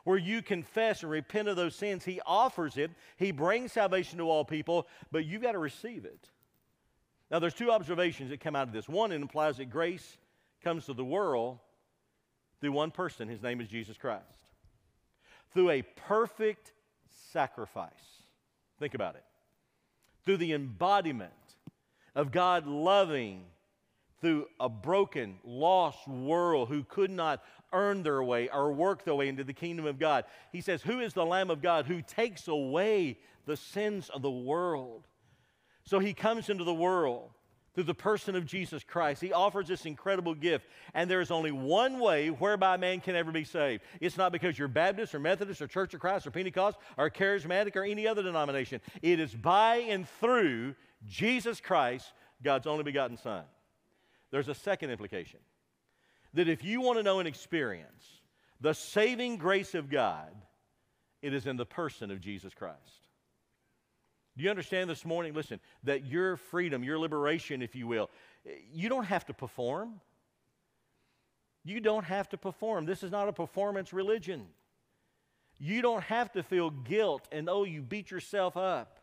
where 0.07 0.17
you 0.17 0.41
confess 0.41 1.03
and 1.03 1.11
repent 1.11 1.49
of 1.49 1.57
those 1.57 1.75
sins. 1.75 2.05
He 2.05 2.21
offers 2.25 2.77
it, 2.77 2.91
He 3.17 3.33
brings 3.33 3.73
salvation 3.73 4.19
to 4.19 4.29
all 4.29 4.45
people, 4.45 4.87
but 5.11 5.25
you've 5.25 5.41
got 5.41 5.51
to 5.51 5.57
receive 5.57 6.05
it. 6.05 6.29
Now, 7.29 7.39
there's 7.39 7.53
two 7.53 7.71
observations 7.71 8.29
that 8.29 8.39
come 8.39 8.55
out 8.55 8.69
of 8.69 8.73
this. 8.73 8.87
One, 8.87 9.11
it 9.11 9.17
implies 9.17 9.57
that 9.57 9.69
grace 9.69 10.17
comes 10.63 10.85
to 10.85 10.93
the 10.93 11.03
world 11.03 11.59
through 12.61 12.71
one 12.71 12.89
person. 12.89 13.27
His 13.27 13.41
name 13.41 13.59
is 13.59 13.67
Jesus 13.67 13.97
Christ. 13.97 14.23
Through 15.53 15.71
a 15.71 15.81
perfect 15.81 16.71
sacrifice. 17.33 17.91
Think 18.79 18.93
about 18.93 19.15
it. 19.15 19.25
Through 20.23 20.37
the 20.37 20.53
embodiment 20.53 21.33
of 22.15 22.31
God 22.31 22.65
loving 22.65 23.43
through 24.21 24.47
a 24.59 24.69
broken, 24.69 25.39
lost 25.43 26.07
world 26.07 26.69
who 26.69 26.83
could 26.83 27.11
not 27.11 27.43
earn 27.73 28.03
their 28.03 28.23
way 28.23 28.49
or 28.49 28.71
work 28.71 29.03
their 29.03 29.15
way 29.15 29.27
into 29.27 29.43
the 29.43 29.53
kingdom 29.53 29.85
of 29.85 29.99
God. 29.99 30.25
He 30.51 30.61
says, 30.61 30.81
Who 30.81 30.99
is 30.99 31.13
the 31.13 31.25
Lamb 31.25 31.49
of 31.49 31.61
God 31.61 31.85
who 31.85 32.01
takes 32.01 32.47
away 32.47 33.19
the 33.45 33.57
sins 33.57 34.09
of 34.09 34.21
the 34.21 34.31
world? 34.31 35.05
So 35.83 35.99
he 35.99 36.13
comes 36.13 36.49
into 36.49 36.63
the 36.63 36.73
world 36.73 37.31
through 37.77 37.83
the 37.83 37.93
person 37.93 38.35
of 38.35 38.43
Jesus 38.43 38.83
Christ. 38.83 39.21
He 39.21 39.31
offers 39.31 39.67
this 39.67 39.85
incredible 39.85 40.33
gift. 40.33 40.67
And 40.95 41.09
there 41.09 41.21
is 41.21 41.29
only 41.29 41.51
one 41.51 41.99
way 41.99 42.29
whereby 42.29 42.75
man 42.77 43.01
can 43.01 43.15
ever 43.15 43.31
be 43.31 43.43
saved. 43.43 43.83
It's 44.01 44.17
not 44.17 44.31
because 44.31 44.57
you're 44.57 44.67
Baptist 44.67 45.13
or 45.13 45.19
Methodist 45.19 45.61
or 45.61 45.67
Church 45.67 45.93
of 45.93 45.99
Christ 45.99 46.25
or 46.25 46.31
Pentecost 46.31 46.79
or 46.97 47.11
charismatic 47.11 47.75
or 47.75 47.83
any 47.83 48.07
other 48.07 48.23
denomination. 48.23 48.81
It 49.03 49.19
is 49.19 49.35
by 49.35 49.75
and 49.75 50.09
through 50.19 50.73
Jesus 51.05 51.61
Christ, 51.61 52.11
God's 52.43 52.65
only 52.65 52.83
begotten 52.83 53.15
Son. 53.15 53.43
There's 54.31 54.49
a 54.49 54.55
second 54.55 54.89
implication 54.89 55.39
that 56.33 56.47
if 56.47 56.63
you 56.63 56.81
want 56.81 56.97
to 56.99 57.03
know 57.03 57.19
and 57.19 57.27
experience 57.27 58.05
the 58.59 58.73
saving 58.73 59.37
grace 59.37 59.75
of 59.75 59.89
God, 59.89 60.29
it 61.21 61.33
is 61.33 61.47
in 61.47 61.57
the 61.57 61.65
person 61.65 62.11
of 62.11 62.21
Jesus 62.21 62.53
Christ. 62.53 62.77
Do 64.37 64.43
you 64.43 64.49
understand 64.49 64.89
this 64.89 65.03
morning? 65.03 65.33
Listen, 65.33 65.59
that 65.83 66.05
your 66.05 66.37
freedom, 66.37 66.83
your 66.83 66.99
liberation, 66.99 67.61
if 67.61 67.75
you 67.75 67.87
will, 67.87 68.09
you 68.71 68.87
don't 68.87 69.05
have 69.05 69.25
to 69.25 69.33
perform. 69.33 69.99
You 71.63 71.79
don't 71.79 72.05
have 72.05 72.29
to 72.29 72.37
perform. 72.37 72.85
This 72.85 73.01
is 73.01 73.11
not 73.11 73.27
a 73.27 73.33
performance 73.33 73.93
religion. 73.93 74.45
You 75.57 75.81
don't 75.81 76.03
have 76.03 76.31
to 76.33 76.43
feel 76.43 76.69
guilt 76.69 77.27
and, 77.31 77.49
oh, 77.49 77.63
you 77.63 77.81
beat 77.81 78.11
yourself 78.11 78.55
up. 78.55 78.99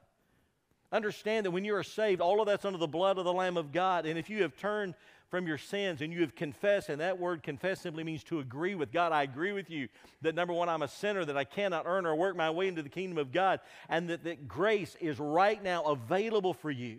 Understand 0.93 1.47
that 1.47 1.51
when 1.51 1.65
you 1.65 1.75
are 1.75 1.83
saved, 1.83 2.21
all 2.21 2.41
of 2.41 2.47
that's 2.47 2.65
under 2.65 2.79
the 2.79 2.87
blood 2.87 3.19
of 3.19 3.25
the 3.25 3.33
Lamb 3.33 3.57
of 3.57 3.73
God. 3.73 4.07
And 4.07 4.17
if 4.17 4.31
you 4.31 4.43
have 4.43 4.57
turned 4.57 4.95
from 5.35 5.49
your 5.49 5.59
sins 5.59 6.01
and 6.01 6.13
you 6.13 6.21
have 6.21 6.37
confessed, 6.37 6.89
and 6.89 7.01
that 7.01 7.19
word 7.19 7.43
confess 7.43 7.81
simply 7.81 8.05
means 8.05 8.23
to 8.23 8.39
agree 8.39 8.77
with 8.77 8.93
God. 8.93 9.11
I 9.11 9.25
agree 9.25 9.51
with 9.51 9.69
you 9.69 9.89
that 10.23 10.37
number 10.37 10.53
one, 10.53 10.69
I'm 10.69 10.83
a 10.83 10.87
sinner, 10.87 11.25
that 11.25 11.37
I 11.37 11.43
cannot 11.43 11.87
earn 11.87 12.07
or 12.07 12.15
work 12.15 12.37
my 12.37 12.53
way 12.53 12.69
into 12.69 12.85
the 12.85 12.89
kingdom 12.89 13.19
of 13.19 13.33
God, 13.33 13.59
and 13.89 14.09
that, 14.11 14.23
that 14.23 14.47
grace 14.47 14.97
is 15.01 15.19
right 15.19 15.61
now 15.61 15.83
available 15.87 16.55
for 16.55 16.71
you. 16.71 16.99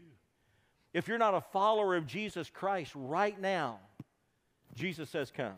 If 0.93 1.07
you're 1.07 1.17
not 1.17 1.33
a 1.33 1.39
follower 1.39 1.95
of 1.95 2.07
Jesus 2.07 2.49
Christ 2.49 2.91
right 2.93 3.39
now, 3.39 3.79
Jesus 4.73 5.09
says, 5.09 5.31
Come. 5.31 5.55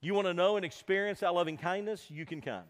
You 0.00 0.14
want 0.14 0.28
to 0.28 0.32
know 0.32 0.56
and 0.56 0.64
experience 0.64 1.20
that 1.20 1.34
loving 1.34 1.58
kindness? 1.58 2.06
You 2.08 2.24
can 2.24 2.40
come. 2.40 2.64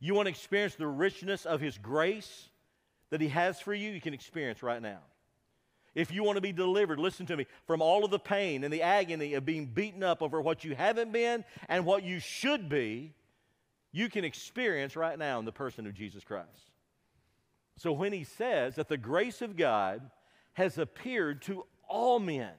You 0.00 0.14
want 0.14 0.26
to 0.26 0.30
experience 0.30 0.74
the 0.74 0.88
richness 0.88 1.46
of 1.46 1.60
His 1.60 1.78
grace 1.78 2.48
that 3.10 3.20
He 3.20 3.28
has 3.28 3.60
for 3.60 3.72
you? 3.72 3.92
You 3.92 4.00
can 4.00 4.12
experience 4.12 4.60
right 4.60 4.82
now. 4.82 4.98
If 5.94 6.12
you 6.12 6.22
want 6.22 6.36
to 6.36 6.42
be 6.42 6.52
delivered, 6.52 6.98
listen 6.98 7.26
to 7.26 7.36
me, 7.36 7.46
from 7.66 7.82
all 7.82 8.04
of 8.04 8.10
the 8.10 8.18
pain 8.18 8.64
and 8.64 8.72
the 8.72 8.82
agony 8.82 9.34
of 9.34 9.44
being 9.44 9.66
beaten 9.66 10.02
up 10.02 10.22
over 10.22 10.40
what 10.40 10.64
you 10.64 10.74
haven't 10.74 11.12
been 11.12 11.44
and 11.68 11.84
what 11.84 12.04
you 12.04 12.20
should 12.20 12.68
be, 12.68 13.14
you 13.90 14.08
can 14.08 14.24
experience 14.24 14.96
right 14.96 15.18
now 15.18 15.38
in 15.38 15.44
the 15.44 15.52
person 15.52 15.86
of 15.86 15.94
Jesus 15.94 16.24
Christ. 16.24 16.72
So 17.76 17.92
when 17.92 18.12
he 18.12 18.24
says 18.24 18.74
that 18.76 18.88
the 18.88 18.96
grace 18.96 19.40
of 19.40 19.56
God 19.56 20.10
has 20.54 20.76
appeared 20.76 21.42
to 21.42 21.64
all 21.88 22.18
men. 22.18 22.50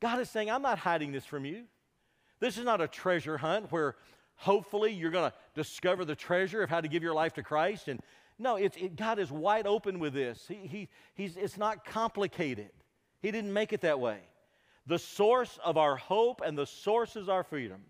God 0.00 0.20
is 0.20 0.28
saying, 0.28 0.50
I'm 0.50 0.62
not 0.62 0.78
hiding 0.78 1.12
this 1.12 1.24
from 1.24 1.44
you. 1.44 1.64
This 2.40 2.58
is 2.58 2.64
not 2.64 2.80
a 2.80 2.88
treasure 2.88 3.38
hunt 3.38 3.70
where 3.72 3.96
hopefully 4.34 4.92
you're 4.92 5.10
going 5.10 5.30
to 5.30 5.36
discover 5.54 6.04
the 6.04 6.14
treasure 6.14 6.62
of 6.62 6.70
how 6.70 6.80
to 6.80 6.88
give 6.88 7.02
your 7.02 7.14
life 7.14 7.34
to 7.34 7.42
Christ. 7.42 7.88
And 7.88 8.00
no, 8.38 8.56
it's, 8.56 8.76
it, 8.76 8.96
God 8.96 9.18
is 9.18 9.32
wide 9.32 9.66
open 9.66 9.98
with 9.98 10.14
this. 10.14 10.44
He, 10.46 10.66
he, 10.66 10.88
he's, 11.14 11.36
it's 11.36 11.58
not 11.58 11.84
complicated. 11.84 12.70
He 13.20 13.30
didn't 13.30 13.52
make 13.52 13.72
it 13.72 13.80
that 13.80 13.98
way. 13.98 14.18
The 14.86 14.98
source 14.98 15.58
of 15.64 15.76
our 15.76 15.96
hope 15.96 16.40
and 16.44 16.56
the 16.56 16.66
source 16.66 17.16
of 17.16 17.28
our 17.28 17.42
freedom 17.42 17.80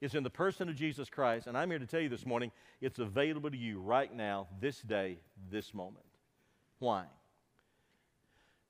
is 0.00 0.14
in 0.14 0.22
the 0.22 0.30
person 0.30 0.68
of 0.68 0.76
Jesus 0.76 1.08
Christ. 1.08 1.46
And 1.46 1.56
I'm 1.56 1.70
here 1.70 1.78
to 1.78 1.86
tell 1.86 2.00
you 2.00 2.10
this 2.10 2.26
morning, 2.26 2.52
it's 2.80 2.98
available 2.98 3.50
to 3.50 3.56
you 3.56 3.80
right 3.80 4.14
now, 4.14 4.46
this 4.60 4.80
day, 4.82 5.18
this 5.50 5.72
moment. 5.72 6.04
Why? 6.78 7.04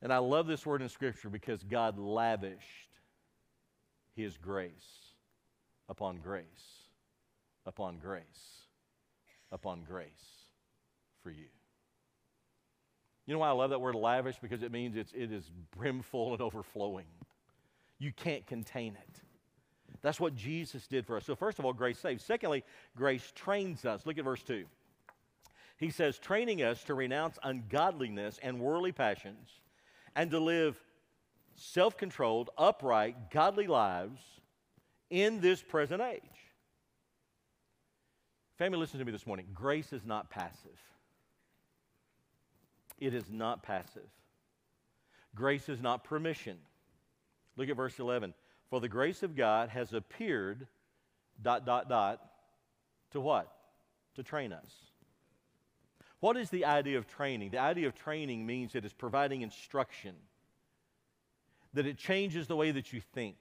And 0.02 0.12
I 0.12 0.18
love 0.18 0.46
this 0.46 0.64
word 0.64 0.82
in 0.82 0.88
Scripture 0.88 1.30
because 1.30 1.62
God 1.64 1.98
lavished 1.98 2.90
His 4.14 4.36
grace 4.36 4.70
upon 5.88 6.18
grace, 6.18 6.44
upon 7.66 7.98
grace, 7.98 8.66
upon 9.50 9.82
grace 9.82 10.41
for 11.22 11.30
you. 11.30 11.46
You 13.26 13.34
know 13.34 13.40
why 13.40 13.48
I 13.48 13.52
love 13.52 13.70
that 13.70 13.80
word 13.80 13.94
lavish? 13.94 14.36
Because 14.40 14.62
it 14.62 14.72
means 14.72 14.96
it's, 14.96 15.12
it 15.12 15.32
is 15.32 15.50
brimful 15.76 16.32
and 16.32 16.42
overflowing. 16.42 17.06
You 17.98 18.12
can't 18.12 18.46
contain 18.46 18.96
it. 18.96 19.20
That's 20.02 20.18
what 20.18 20.34
Jesus 20.34 20.88
did 20.88 21.06
for 21.06 21.16
us. 21.16 21.24
So, 21.24 21.36
first 21.36 21.60
of 21.60 21.64
all, 21.64 21.72
grace 21.72 21.98
saves. 21.98 22.24
Secondly, 22.24 22.64
grace 22.96 23.32
trains 23.36 23.84
us. 23.84 24.04
Look 24.04 24.18
at 24.18 24.24
verse 24.24 24.42
2. 24.42 24.64
He 25.76 25.90
says, 25.90 26.18
training 26.18 26.62
us 26.62 26.82
to 26.84 26.94
renounce 26.94 27.38
ungodliness 27.42 28.38
and 28.42 28.60
worldly 28.60 28.92
passions 28.92 29.48
and 30.14 30.30
to 30.30 30.40
live 30.40 30.80
self 31.54 31.96
controlled, 31.96 32.50
upright, 32.58 33.30
godly 33.30 33.66
lives 33.66 34.20
in 35.10 35.40
this 35.40 35.62
present 35.62 36.02
age. 36.02 36.20
Family, 38.58 38.78
listen 38.78 38.98
to 38.98 39.04
me 39.04 39.12
this 39.12 39.26
morning. 39.26 39.46
Grace 39.54 39.92
is 39.92 40.04
not 40.04 40.30
passive. 40.30 40.78
It 43.02 43.14
is 43.14 43.28
not 43.28 43.64
passive. 43.64 44.08
Grace 45.34 45.68
is 45.68 45.82
not 45.82 46.04
permission. 46.04 46.56
Look 47.56 47.68
at 47.68 47.76
verse 47.76 47.98
11. 47.98 48.32
For 48.70 48.80
the 48.80 48.88
grace 48.88 49.24
of 49.24 49.34
God 49.34 49.70
has 49.70 49.92
appeared, 49.92 50.68
dot, 51.42 51.66
dot, 51.66 51.88
dot, 51.88 52.20
to 53.10 53.20
what? 53.20 53.52
To 54.14 54.22
train 54.22 54.52
us. 54.52 54.72
What 56.20 56.36
is 56.36 56.48
the 56.50 56.64
idea 56.64 56.96
of 56.96 57.08
training? 57.08 57.50
The 57.50 57.58
idea 57.58 57.88
of 57.88 57.96
training 57.96 58.46
means 58.46 58.76
it 58.76 58.84
is 58.84 58.92
providing 58.92 59.42
instruction, 59.42 60.14
that 61.74 61.86
it 61.86 61.98
changes 61.98 62.46
the 62.46 62.54
way 62.54 62.70
that 62.70 62.92
you 62.92 63.00
think. 63.00 63.34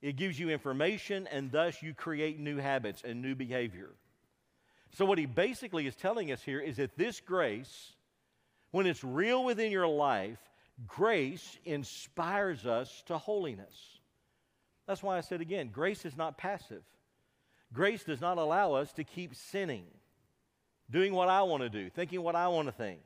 It 0.00 0.16
gives 0.16 0.38
you 0.38 0.48
information, 0.48 1.26
and 1.26 1.52
thus 1.52 1.82
you 1.82 1.92
create 1.92 2.40
new 2.40 2.56
habits 2.56 3.02
and 3.04 3.20
new 3.20 3.34
behavior. 3.34 3.90
So, 4.92 5.04
what 5.04 5.18
he 5.18 5.26
basically 5.26 5.86
is 5.86 5.94
telling 5.94 6.32
us 6.32 6.42
here 6.42 6.58
is 6.58 6.78
that 6.78 6.96
this 6.96 7.20
grace, 7.20 7.92
when 8.70 8.86
it's 8.86 9.02
real 9.02 9.44
within 9.44 9.72
your 9.72 9.88
life, 9.88 10.38
grace 10.86 11.58
inspires 11.64 12.66
us 12.66 13.02
to 13.06 13.18
holiness. 13.18 13.98
That's 14.86 15.02
why 15.02 15.18
I 15.18 15.20
said 15.20 15.40
again 15.40 15.70
grace 15.72 16.04
is 16.04 16.16
not 16.16 16.38
passive. 16.38 16.82
Grace 17.72 18.02
does 18.02 18.20
not 18.20 18.38
allow 18.38 18.72
us 18.74 18.92
to 18.94 19.04
keep 19.04 19.34
sinning 19.34 19.84
doing 20.90 21.12
what 21.12 21.28
I 21.28 21.42
want 21.42 21.62
to 21.62 21.68
do, 21.68 21.88
thinking 21.88 22.22
what 22.22 22.34
I 22.34 22.48
want 22.48 22.66
to 22.66 22.72
think. 22.72 23.00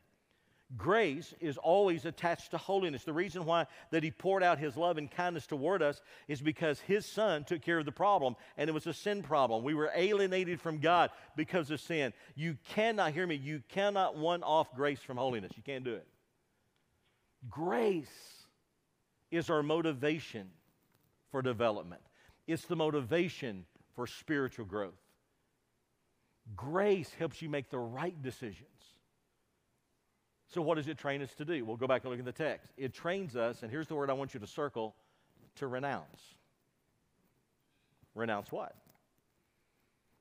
Grace 0.76 1.34
is 1.40 1.56
always 1.58 2.04
attached 2.04 2.50
to 2.50 2.58
holiness. 2.58 3.04
The 3.04 3.12
reason 3.12 3.44
why 3.44 3.66
that 3.90 4.02
he 4.02 4.10
poured 4.10 4.42
out 4.42 4.58
his 4.58 4.76
love 4.76 4.98
and 4.98 5.10
kindness 5.10 5.46
toward 5.46 5.82
us 5.82 6.00
is 6.26 6.40
because 6.40 6.80
his 6.80 7.06
son 7.06 7.44
took 7.44 7.62
care 7.62 7.78
of 7.78 7.84
the 7.84 7.92
problem 7.92 8.34
and 8.56 8.68
it 8.68 8.72
was 8.72 8.86
a 8.86 8.92
sin 8.92 9.22
problem. 9.22 9.62
We 9.62 9.74
were 9.74 9.90
alienated 9.94 10.60
from 10.60 10.78
God 10.78 11.10
because 11.36 11.70
of 11.70 11.80
sin. 11.80 12.12
You 12.34 12.56
cannot 12.70 13.12
hear 13.12 13.26
me, 13.26 13.36
you 13.36 13.62
cannot 13.68 14.16
one 14.16 14.42
off 14.42 14.74
grace 14.74 15.00
from 15.00 15.16
holiness. 15.16 15.52
You 15.56 15.62
can't 15.62 15.84
do 15.84 15.94
it. 15.94 16.06
Grace 17.48 18.06
is 19.30 19.50
our 19.50 19.62
motivation 19.62 20.48
for 21.30 21.42
development. 21.42 22.02
It's 22.46 22.64
the 22.64 22.76
motivation 22.76 23.66
for 23.94 24.06
spiritual 24.06 24.64
growth. 24.64 24.94
Grace 26.56 27.12
helps 27.18 27.40
you 27.40 27.48
make 27.48 27.70
the 27.70 27.78
right 27.78 28.20
decisions. 28.22 28.68
So, 30.48 30.62
what 30.62 30.76
does 30.76 30.88
it 30.88 30.98
train 30.98 31.22
us 31.22 31.34
to 31.34 31.44
do? 31.44 31.64
We'll 31.64 31.76
go 31.76 31.86
back 31.86 32.02
and 32.02 32.10
look 32.10 32.18
at 32.18 32.24
the 32.24 32.32
text. 32.32 32.72
It 32.76 32.92
trains 32.92 33.36
us, 33.36 33.62
and 33.62 33.70
here's 33.70 33.88
the 33.88 33.94
word 33.94 34.10
I 34.10 34.12
want 34.12 34.34
you 34.34 34.40
to 34.40 34.46
circle 34.46 34.94
to 35.56 35.66
renounce. 35.66 36.20
Renounce 38.14 38.52
what? 38.52 38.74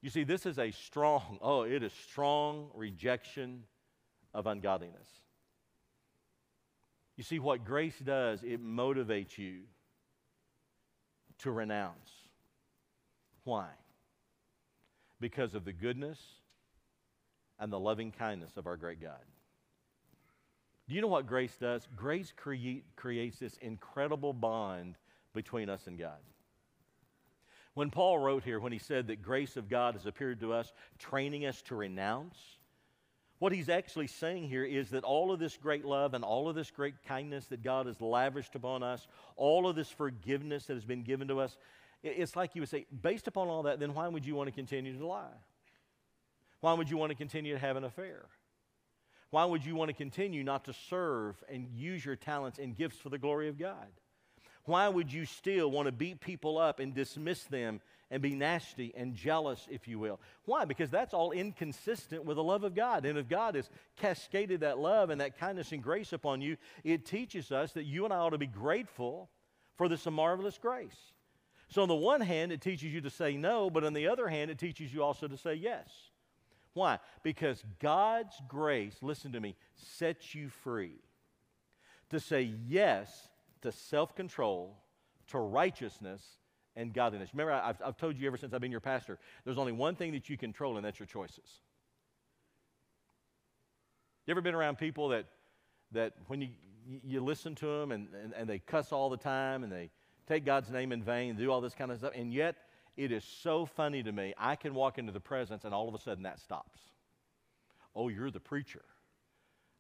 You 0.02 0.10
see, 0.10 0.24
this 0.24 0.46
is 0.46 0.60
a 0.60 0.72
strong, 0.72 1.38
oh, 1.42 1.64
it 1.64 1.84
is 1.84 1.94
strong 1.94 2.70
rejection 2.74 3.64
of 4.34 4.48
ungodliness. 4.48 5.08
You 7.16 7.24
see, 7.24 7.40
what 7.40 7.64
grace 7.64 7.98
does, 8.00 8.42
it 8.44 8.64
motivates 8.64 9.38
you 9.38 9.62
to 11.40 11.52
renounce. 11.52 12.10
Why? 13.44 13.68
because 15.24 15.56
of 15.56 15.64
the 15.64 15.72
goodness 15.72 16.20
and 17.58 17.72
the 17.72 17.80
loving 17.80 18.12
kindness 18.12 18.58
of 18.58 18.68
our 18.68 18.76
great 18.76 19.02
God. 19.02 19.22
Do 20.88 20.96
you 20.96 21.02
know 21.02 21.08
what 21.08 21.28
grace 21.28 21.56
does? 21.60 21.88
Grace 21.96 22.34
create, 22.36 22.84
creates 22.96 23.40
this 23.40 23.58
incredible 23.62 24.34
bond 24.34 24.96
between 25.34 25.70
us 25.70 25.88
and 25.88 25.98
God. 25.98 26.20
When 27.74 27.90
Paul 27.90 28.20
wrote 28.20 28.44
here, 28.44 28.60
when 28.60 28.72
he 28.72 28.80
said 28.80 29.08
that 29.08 29.22
grace 29.22 29.58
of 29.58 29.70
God 29.70 29.96
has 29.96 30.06
appeared 30.06 30.40
to 30.42 30.54
us, 30.54 30.74
training 31.00 31.46
us 31.46 31.62
to 31.64 31.76
renounce, 31.76 32.38
what 33.40 33.52
he's 33.52 33.70
actually 33.70 34.08
saying 34.08 34.48
here 34.48 34.64
is 34.64 34.92
that 34.92 35.04
all 35.04 35.32
of 35.32 35.40
this 35.40 35.58
great 35.58 35.84
love 35.84 36.14
and 36.14 36.24
all 36.24 36.48
of 36.48 36.56
this 36.56 36.70
great 36.70 37.04
kindness 37.06 37.48
that 37.48 37.64
God 37.64 37.88
has 37.88 38.00
lavished 38.00 38.56
upon 38.56 38.84
us, 38.84 39.08
all 39.36 39.68
of 39.68 39.76
this 39.76 39.90
forgiveness 39.90 40.66
that 40.68 40.76
has 40.76 40.86
been 40.86 41.04
given 41.04 41.28
to 41.30 41.40
us, 41.40 41.58
it's 42.04 42.36
like 42.36 42.56
you 42.56 42.62
would 42.62 42.70
say, 42.70 42.86
based 43.02 43.28
upon 43.28 43.48
all 43.48 43.64
that, 43.64 43.80
then 43.80 43.94
why 43.94 44.08
would 44.08 44.26
you 44.26 44.36
want 44.36 44.48
to 44.48 44.56
continue 44.56 44.98
to 44.98 45.06
lie? 45.06 45.26
Why 46.60 46.74
would 46.74 46.90
you 46.90 46.98
want 46.98 47.10
to 47.10 47.18
continue 47.18 47.54
to 47.54 47.60
have 47.60 47.76
an 47.76 47.84
affair? 47.84 48.26
Why 49.34 49.46
would 49.46 49.66
you 49.66 49.74
want 49.74 49.90
to 49.90 49.96
continue 49.96 50.44
not 50.44 50.66
to 50.66 50.74
serve 50.92 51.44
and 51.50 51.68
use 51.74 52.06
your 52.06 52.16
talents 52.16 52.60
and 52.60 52.76
gifts 52.76 53.00
for 53.00 53.10
the 53.10 53.18
glory 53.18 53.50
of 53.50 53.58
God? 53.58 53.88
Why 54.66 54.88
would 54.88 55.12
you 55.12 55.26
still 55.26 55.72
want 55.72 55.88
to 55.88 55.92
beat 55.92 56.22
people 56.22 56.60
up 56.60 56.80
and 56.80 56.94
dismiss 56.94 57.44
them 57.46 57.82
and 58.12 58.22
be 58.22 58.36
nasty 58.36 58.94
and 58.96 59.16
jealous, 59.16 59.68
if 59.72 59.88
you 59.88 59.98
will? 59.98 60.20
Why? 60.46 60.66
Because 60.66 60.92
that's 60.92 61.16
all 61.16 61.32
inconsistent 61.32 62.26
with 62.26 62.38
the 62.38 62.44
love 62.44 62.64
of 62.64 62.76
God. 62.76 63.08
And 63.08 63.18
if 63.18 63.28
God 63.28 63.56
has 63.56 63.68
cascaded 63.96 64.60
that 64.60 64.78
love 64.78 65.10
and 65.10 65.20
that 65.20 65.40
kindness 65.40 65.72
and 65.72 65.82
grace 65.82 66.14
upon 66.14 66.42
you, 66.42 66.56
it 66.84 67.04
teaches 67.04 67.52
us 67.52 67.72
that 67.72 67.86
you 67.86 68.06
and 68.06 68.14
I 68.14 68.18
ought 68.18 68.30
to 68.30 68.38
be 68.38 68.46
grateful 68.46 69.32
for 69.78 69.90
this 69.90 70.06
marvelous 70.06 70.60
grace. 70.60 71.12
So, 71.70 71.82
on 71.82 71.88
the 71.88 71.96
one 71.96 72.22
hand, 72.22 72.52
it 72.52 72.62
teaches 72.62 72.94
you 72.94 73.02
to 73.02 73.10
say 73.10 73.36
no, 73.36 73.72
but 73.72 73.84
on 73.84 73.94
the 73.94 74.10
other 74.10 74.28
hand, 74.28 74.52
it 74.52 74.60
teaches 74.60 74.94
you 74.94 75.02
also 75.02 75.28
to 75.28 75.38
say 75.38 75.56
yes. 75.56 75.90
Why? 76.74 77.00
Because 77.22 77.64
God's 77.80 78.36
grace, 78.48 78.98
listen 79.02 79.32
to 79.34 79.40
me, 79.40 79.56
sets 79.76 80.34
you 80.34 80.50
free 80.50 80.96
to 82.10 82.20
say 82.20 82.54
yes 82.68 83.30
to 83.62 83.72
self 83.72 84.16
control, 84.16 84.78
to 85.28 85.40
righteousness, 85.40 86.22
and 86.76 86.94
godliness. 86.94 87.30
Remember, 87.34 87.54
I've, 87.54 87.82
I've 87.86 87.98
told 87.98 88.18
you 88.18 88.26
ever 88.28 88.38
since 88.38 88.54
I've 88.54 88.62
been 88.62 88.72
your 88.72 88.80
pastor, 88.80 89.20
there's 89.46 89.60
only 89.60 89.72
one 89.72 89.96
thing 89.96 90.12
that 90.14 90.30
you 90.30 90.38
control, 90.38 90.78
and 90.78 90.86
that's 90.86 91.00
your 91.00 91.06
choices. 91.06 91.62
You 94.26 94.32
ever 94.32 94.42
been 94.42 94.56
around 94.56 94.78
people 94.78 95.10
that, 95.10 95.26
that 95.92 96.14
when 96.28 96.42
you, 96.42 96.50
you 97.04 97.24
listen 97.24 97.54
to 97.56 97.80
them 97.80 97.92
and, 97.92 98.08
and, 98.24 98.34
and 98.34 98.50
they 98.50 98.60
cuss 98.60 98.92
all 98.92 99.10
the 99.10 99.18
time 99.18 99.64
and 99.64 99.72
they, 99.72 99.92
take 100.28 100.46
God's 100.46 100.70
name 100.70 100.92
in 100.92 101.04
vain, 101.04 101.32
and 101.32 101.40
do 101.40 101.52
all 101.52 101.62
this 101.62 101.74
kind 101.74 101.92
of 101.92 101.98
stuff. 101.98 102.14
And 102.16 102.34
yet, 102.34 102.56
it 102.96 103.12
is 103.12 103.24
so 103.24 103.66
funny 103.66 104.04
to 104.04 104.12
me. 104.12 104.34
I 104.38 104.56
can 104.56 104.74
walk 104.74 104.98
into 104.98 105.12
the 105.12 105.20
presence 105.20 105.66
and 105.66 105.74
all 105.74 105.88
of 105.88 105.96
a 105.96 106.00
sudden 106.00 106.24
that 106.24 106.40
stops. 106.40 106.80
Oh, 107.96 108.10
you're 108.10 108.32
the 108.32 108.40
preacher. 108.40 108.84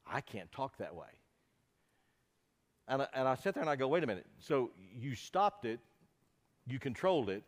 I 0.05 0.21
can't 0.21 0.51
talk 0.51 0.77
that 0.77 0.95
way. 0.95 1.07
And 2.87 3.01
I, 3.03 3.07
and 3.13 3.27
I 3.27 3.35
sit 3.35 3.53
there 3.53 3.61
and 3.61 3.69
I 3.69 3.75
go, 3.75 3.87
wait 3.87 4.03
a 4.03 4.07
minute. 4.07 4.25
So 4.39 4.71
you 4.99 5.15
stopped 5.15 5.65
it, 5.65 5.79
you 6.67 6.79
controlled 6.79 7.29
it, 7.29 7.43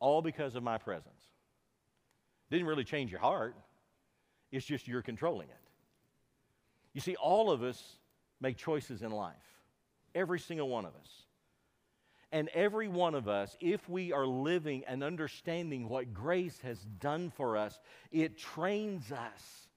all 0.00 0.22
because 0.22 0.56
of 0.56 0.62
my 0.62 0.78
presence. 0.78 1.22
Didn't 2.50 2.66
really 2.66 2.84
change 2.84 3.10
your 3.10 3.20
heart, 3.20 3.54
it's 4.50 4.64
just 4.64 4.88
you're 4.88 5.02
controlling 5.02 5.48
it. 5.48 5.54
You 6.94 7.00
see, 7.00 7.14
all 7.16 7.50
of 7.50 7.62
us 7.62 7.98
make 8.40 8.56
choices 8.56 9.02
in 9.02 9.10
life, 9.10 9.34
every 10.14 10.40
single 10.40 10.68
one 10.68 10.84
of 10.84 10.94
us. 10.96 11.26
And 12.30 12.48
every 12.50 12.88
one 12.88 13.14
of 13.14 13.26
us, 13.26 13.56
if 13.60 13.88
we 13.88 14.12
are 14.12 14.26
living 14.26 14.84
and 14.86 15.02
understanding 15.02 15.88
what 15.88 16.12
grace 16.12 16.58
has 16.62 16.78
done 17.00 17.32
for 17.34 17.56
us, 17.56 17.80
it 18.12 18.36
trains 18.36 19.10
us, 19.12 19.68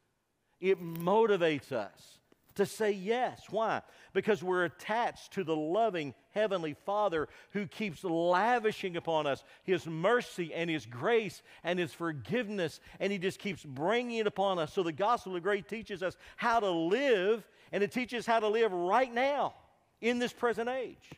it 0.60 0.84
motivates 0.84 1.72
us 1.72 2.20
to 2.55 2.65
say 2.65 2.91
yes. 2.91 3.43
Why? 3.50 3.81
Because 4.13 4.43
we're 4.43 4.65
attached 4.65 5.34
to 5.34 5.43
the 5.43 5.55
loving 5.55 6.13
Heavenly 6.31 6.75
Father 6.86 7.29
who 7.51 7.65
keeps 7.67 8.03
lavishing 8.03 8.98
upon 8.98 9.27
us 9.27 9.43
His 9.63 9.88
mercy 9.88 10.53
and 10.53 10.70
His 10.70 10.86
grace 10.86 11.41
and 11.63 11.79
His 11.79 11.93
forgiveness, 11.93 12.79
and 13.00 13.12
He 13.12 13.17
just 13.17 13.39
keeps 13.39 13.63
bringing 13.63 14.17
it 14.17 14.27
upon 14.27 14.60
us. 14.60 14.74
So 14.74 14.84
the 14.84 14.91
Gospel 14.91 15.36
of 15.36 15.43
Grace 15.43 15.63
teaches 15.67 16.03
us 16.03 16.17
how 16.36 16.60
to 16.60 16.70
live, 16.70 17.48
and 17.72 17.84
it 17.84 17.91
teaches 17.91 18.25
how 18.25 18.41
to 18.41 18.48
live 18.48 18.72
right 18.74 19.13
now 19.13 19.53
in 20.01 20.20
this 20.20 20.34
present 20.34 20.70
age. 20.70 21.12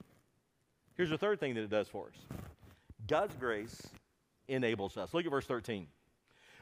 Here's 0.96 1.10
the 1.10 1.18
third 1.18 1.40
thing 1.40 1.56
that 1.56 1.64
it 1.64 1.70
does 1.70 1.88
for 1.88 2.08
us 2.08 2.38
God's 3.08 3.36
grace 3.36 3.82
enables 4.48 4.98
us. 4.98 5.14
Look 5.14 5.26
at 5.26 5.32
verse 5.32 5.46
13 5.46 5.88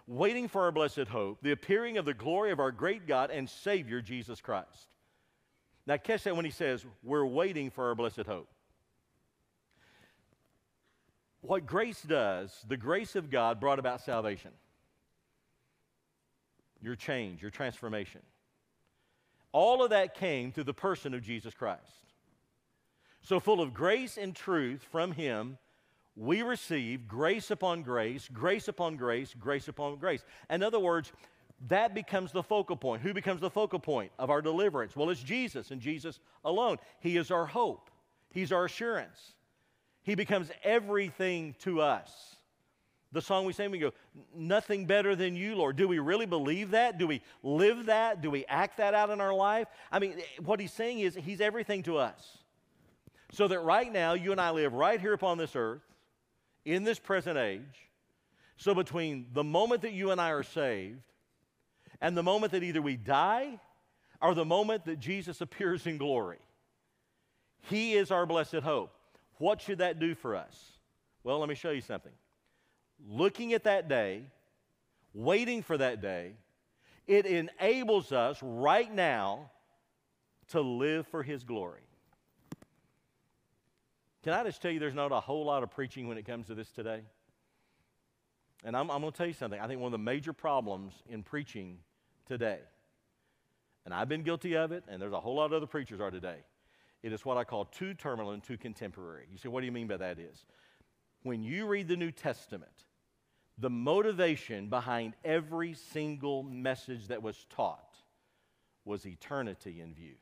waiting 0.08 0.48
for 0.48 0.64
our 0.64 0.72
blessed 0.72 1.08
hope, 1.08 1.40
the 1.42 1.52
appearing 1.52 1.98
of 1.98 2.06
the 2.06 2.14
glory 2.14 2.52
of 2.52 2.60
our 2.60 2.72
great 2.72 3.08
God 3.08 3.32
and 3.32 3.50
Savior, 3.50 4.02
Jesus 4.02 4.42
Christ. 4.42 4.88
Now, 5.88 5.98
catch 5.98 6.24
that 6.24 6.36
when 6.36 6.46
he 6.46 6.52
says, 6.52 6.86
We're 7.04 7.26
waiting 7.26 7.70
for 7.70 7.88
our 7.88 7.96
blessed 7.96 8.26
hope. 8.28 8.50
What 11.42 11.66
grace 11.66 12.02
does, 12.02 12.54
the 12.68 12.78
grace 12.78 13.16
of 13.16 13.32
God 13.32 13.60
brought 13.60 13.80
about 13.80 14.02
salvation, 14.02 14.52
your 16.82 16.96
change, 16.96 17.42
your 17.42 17.52
transformation. 17.52 18.22
All 19.52 19.84
of 19.84 19.90
that 19.90 20.14
came 20.14 20.52
through 20.52 20.66
the 20.66 20.74
person 20.74 21.14
of 21.14 21.24
Jesus 21.24 21.54
Christ. 21.54 21.82
So, 23.22 23.40
full 23.40 23.62
of 23.62 23.74
grace 23.74 24.18
and 24.18 24.36
truth 24.36 24.82
from 24.92 25.12
Him, 25.12 25.58
we 26.16 26.42
receive 26.42 27.08
grace 27.08 27.52
upon 27.52 27.84
grace, 27.84 28.28
grace 28.32 28.68
upon 28.68 28.98
grace, 28.98 29.34
grace 29.40 29.68
upon 29.68 29.98
grace. 29.98 30.24
In 30.50 30.64
other 30.64 30.80
words, 30.80 31.12
that 31.68 31.94
becomes 31.94 32.32
the 32.32 32.44
focal 32.44 32.76
point. 32.76 33.02
Who 33.02 33.14
becomes 33.14 33.42
the 33.42 33.50
focal 33.50 33.80
point 33.80 34.12
of 34.18 34.30
our 34.30 34.42
deliverance? 34.42 34.96
Well, 34.96 35.10
it's 35.10 35.22
Jesus 35.22 35.72
and 35.72 35.80
Jesus 35.80 36.20
alone. 36.44 36.78
He 37.00 37.18
is 37.18 37.32
our 37.32 37.46
hope, 37.46 37.90
He's 38.32 38.52
our 38.52 38.66
assurance. 38.66 39.34
He 40.04 40.16
becomes 40.16 40.50
everything 40.64 41.56
to 41.60 41.80
us. 41.82 42.36
The 43.12 43.22
song 43.22 43.46
we 43.46 43.54
sing, 43.54 43.70
we 43.70 43.78
go, 43.78 43.92
Nothing 44.36 44.86
better 44.86 45.16
than 45.16 45.36
you, 45.36 45.56
Lord. 45.56 45.76
Do 45.76 45.88
we 45.88 46.00
really 46.00 46.26
believe 46.26 46.72
that? 46.72 46.98
Do 46.98 47.06
we 47.06 47.22
live 47.44 47.86
that? 47.86 48.22
Do 48.22 48.32
we 48.32 48.46
act 48.46 48.78
that 48.78 48.96
out 48.96 49.12
in 49.12 49.22
our 49.22 49.34
life? 49.34 49.68
I 49.92 50.00
mean, 50.00 50.16
what 50.44 50.60
he's 50.60 50.74
saying 50.74 51.00
is, 51.00 51.16
He's 51.16 51.42
everything 51.42 51.84
to 51.84 51.98
us. 51.98 52.41
So 53.32 53.48
that 53.48 53.60
right 53.62 53.92
now, 53.92 54.14
you 54.14 54.34
and 54.34 54.42
I 54.42 54.52
live 54.52 54.74
right 54.74 55.00
here 55.00 55.14
upon 55.14 55.38
this 55.38 55.56
earth 55.56 55.82
in 56.66 56.84
this 56.84 57.00
present 57.00 57.38
age. 57.38 57.90
So, 58.58 58.76
between 58.76 59.28
the 59.34 59.44
moment 59.44 59.82
that 59.82 59.94
you 59.94 60.12
and 60.12 60.22
I 60.22 60.32
are 60.32 60.44
saved 60.44 61.02
and 62.02 62.16
the 62.16 62.24
moment 62.24 62.52
that 62.52 62.62
either 62.62 62.82
we 62.82 62.98
die 62.98 63.60
or 64.22 64.36
the 64.36 64.46
moment 64.46 64.86
that 64.86 65.00
Jesus 65.00 65.42
appears 65.42 65.88
in 65.88 65.98
glory, 65.98 66.40
He 67.70 67.94
is 67.94 68.12
our 68.12 68.26
blessed 68.26 68.56
hope. 68.56 68.94
What 69.38 69.62
should 69.62 69.80
that 69.80 69.98
do 70.00 70.14
for 70.14 70.36
us? 70.36 70.74
Well, 71.24 71.40
let 71.40 71.50
me 71.50 71.56
show 71.56 71.72
you 71.72 71.82
something. 71.82 72.12
Looking 73.08 73.54
at 73.54 73.64
that 73.64 73.88
day, 73.88 74.26
waiting 75.14 75.64
for 75.64 75.78
that 75.78 76.02
day, 76.02 76.34
it 77.08 77.26
enables 77.26 78.12
us 78.12 78.38
right 78.44 78.94
now 78.94 79.50
to 80.50 80.62
live 80.62 81.08
for 81.08 81.24
His 81.24 81.44
glory. 81.44 81.82
Can 84.24 84.34
I 84.34 84.44
just 84.44 84.62
tell 84.62 84.72
you 84.72 84.80
there's 84.80 84.94
not 84.94 85.12
a 85.12 85.20
whole 85.20 85.46
lot 85.46 85.64
of 85.64 85.72
preaching 85.72 86.08
when 86.08 86.18
it 86.18 86.26
comes 86.26 86.48
to 86.48 86.56
this 86.56 86.70
today? 86.72 87.02
And 88.64 88.78
I'm, 88.78 88.92
I'm 88.92 89.02
going 89.02 89.12
to 89.12 89.18
tell 89.18 89.28
you 89.28 89.34
something. 89.34 89.60
I 89.60 89.68
think 89.68 89.82
one 89.82 89.88
of 89.88 90.00
the 90.00 90.04
major 90.04 90.34
problems 90.34 90.94
in 91.10 91.24
preaching 91.24 91.80
today, 92.28 92.60
and 93.86 93.94
I've 93.94 94.08
been 94.08 94.22
guilty 94.22 94.56
of 94.56 94.72
it, 94.72 94.84
and 94.88 95.02
there's 95.02 95.14
a 95.14 95.20
whole 95.20 95.36
lot 95.36 95.46
of 95.46 95.54
other 95.54 95.66
preachers 95.66 96.00
are 96.00 96.12
today, 96.12 96.38
it 97.02 97.12
is 97.12 97.26
what 97.26 97.38
I 97.38 97.44
call 97.44 97.66
too 97.66 97.96
terminal 97.96 98.32
and 98.32 98.44
too 98.44 98.58
contemporary. 98.58 99.26
You 99.32 99.40
say, 99.40 99.50
what 99.50 99.62
do 99.62 99.66
you 99.66 99.72
mean 99.72 99.88
by 99.88 99.98
that 99.98 100.20
is? 100.20 100.46
When 101.24 101.42
you 101.42 101.66
read 101.66 101.88
the 101.88 101.96
New 101.96 102.12
Testament, 102.12 102.72
the 103.58 103.72
motivation 103.72 104.70
behind 104.70 105.16
every 105.26 105.74
single 105.74 106.44
message 106.44 107.08
that 107.08 107.24
was 107.24 107.46
taught 107.50 107.98
was 108.86 109.06
eternity 109.08 109.82
in 109.82 109.96
view. 109.96 110.16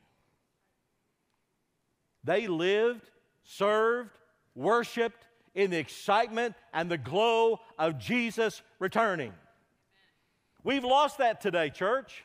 They 2.24 2.46
lived 2.46 3.10
served, 3.44 4.10
worshiped 4.54 5.26
in 5.54 5.70
the 5.70 5.78
excitement 5.78 6.54
and 6.72 6.90
the 6.90 6.98
glow 6.98 7.60
of 7.78 7.98
Jesus 7.98 8.62
returning. 8.78 9.32
We've 10.62 10.84
lost 10.84 11.18
that 11.18 11.40
today, 11.40 11.70
church. 11.70 12.24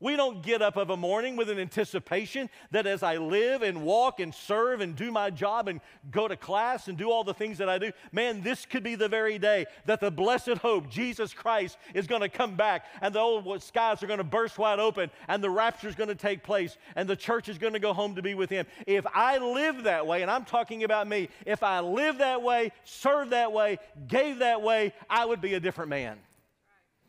We 0.00 0.14
don't 0.14 0.42
get 0.44 0.62
up 0.62 0.76
of 0.76 0.90
a 0.90 0.96
morning 0.96 1.34
with 1.34 1.50
an 1.50 1.58
anticipation 1.58 2.48
that 2.70 2.86
as 2.86 3.02
I 3.02 3.16
live 3.16 3.62
and 3.62 3.82
walk 3.82 4.20
and 4.20 4.32
serve 4.32 4.80
and 4.80 4.94
do 4.94 5.10
my 5.10 5.30
job 5.30 5.66
and 5.66 5.80
go 6.12 6.28
to 6.28 6.36
class 6.36 6.86
and 6.86 6.96
do 6.96 7.10
all 7.10 7.24
the 7.24 7.34
things 7.34 7.58
that 7.58 7.68
I 7.68 7.78
do, 7.78 7.90
man, 8.12 8.42
this 8.42 8.64
could 8.64 8.84
be 8.84 8.94
the 8.94 9.08
very 9.08 9.40
day 9.40 9.66
that 9.86 9.98
the 10.00 10.10
blessed 10.10 10.58
hope, 10.58 10.88
Jesus 10.88 11.34
Christ, 11.34 11.78
is 11.94 12.06
going 12.06 12.20
to 12.20 12.28
come 12.28 12.54
back 12.54 12.86
and 13.00 13.12
the 13.12 13.18
old 13.18 13.60
skies 13.60 14.00
are 14.00 14.06
going 14.06 14.18
to 14.18 14.24
burst 14.24 14.56
wide 14.56 14.78
open 14.78 15.10
and 15.26 15.42
the 15.42 15.50
rapture 15.50 15.88
is 15.88 15.96
going 15.96 16.08
to 16.08 16.14
take 16.14 16.44
place 16.44 16.76
and 16.94 17.08
the 17.08 17.16
church 17.16 17.48
is 17.48 17.58
going 17.58 17.72
to 17.72 17.80
go 17.80 17.92
home 17.92 18.14
to 18.14 18.22
be 18.22 18.34
with 18.34 18.50
Him. 18.50 18.66
If 18.86 19.04
I 19.12 19.38
live 19.38 19.82
that 19.82 20.06
way, 20.06 20.22
and 20.22 20.30
I'm 20.30 20.44
talking 20.44 20.84
about 20.84 21.08
me, 21.08 21.28
if 21.44 21.64
I 21.64 21.80
live 21.80 22.18
that 22.18 22.40
way, 22.42 22.70
serve 22.84 23.30
that 23.30 23.52
way, 23.52 23.78
gave 24.06 24.38
that 24.38 24.62
way, 24.62 24.92
I 25.10 25.24
would 25.24 25.40
be 25.40 25.54
a 25.54 25.60
different 25.60 25.90
man. 25.90 26.18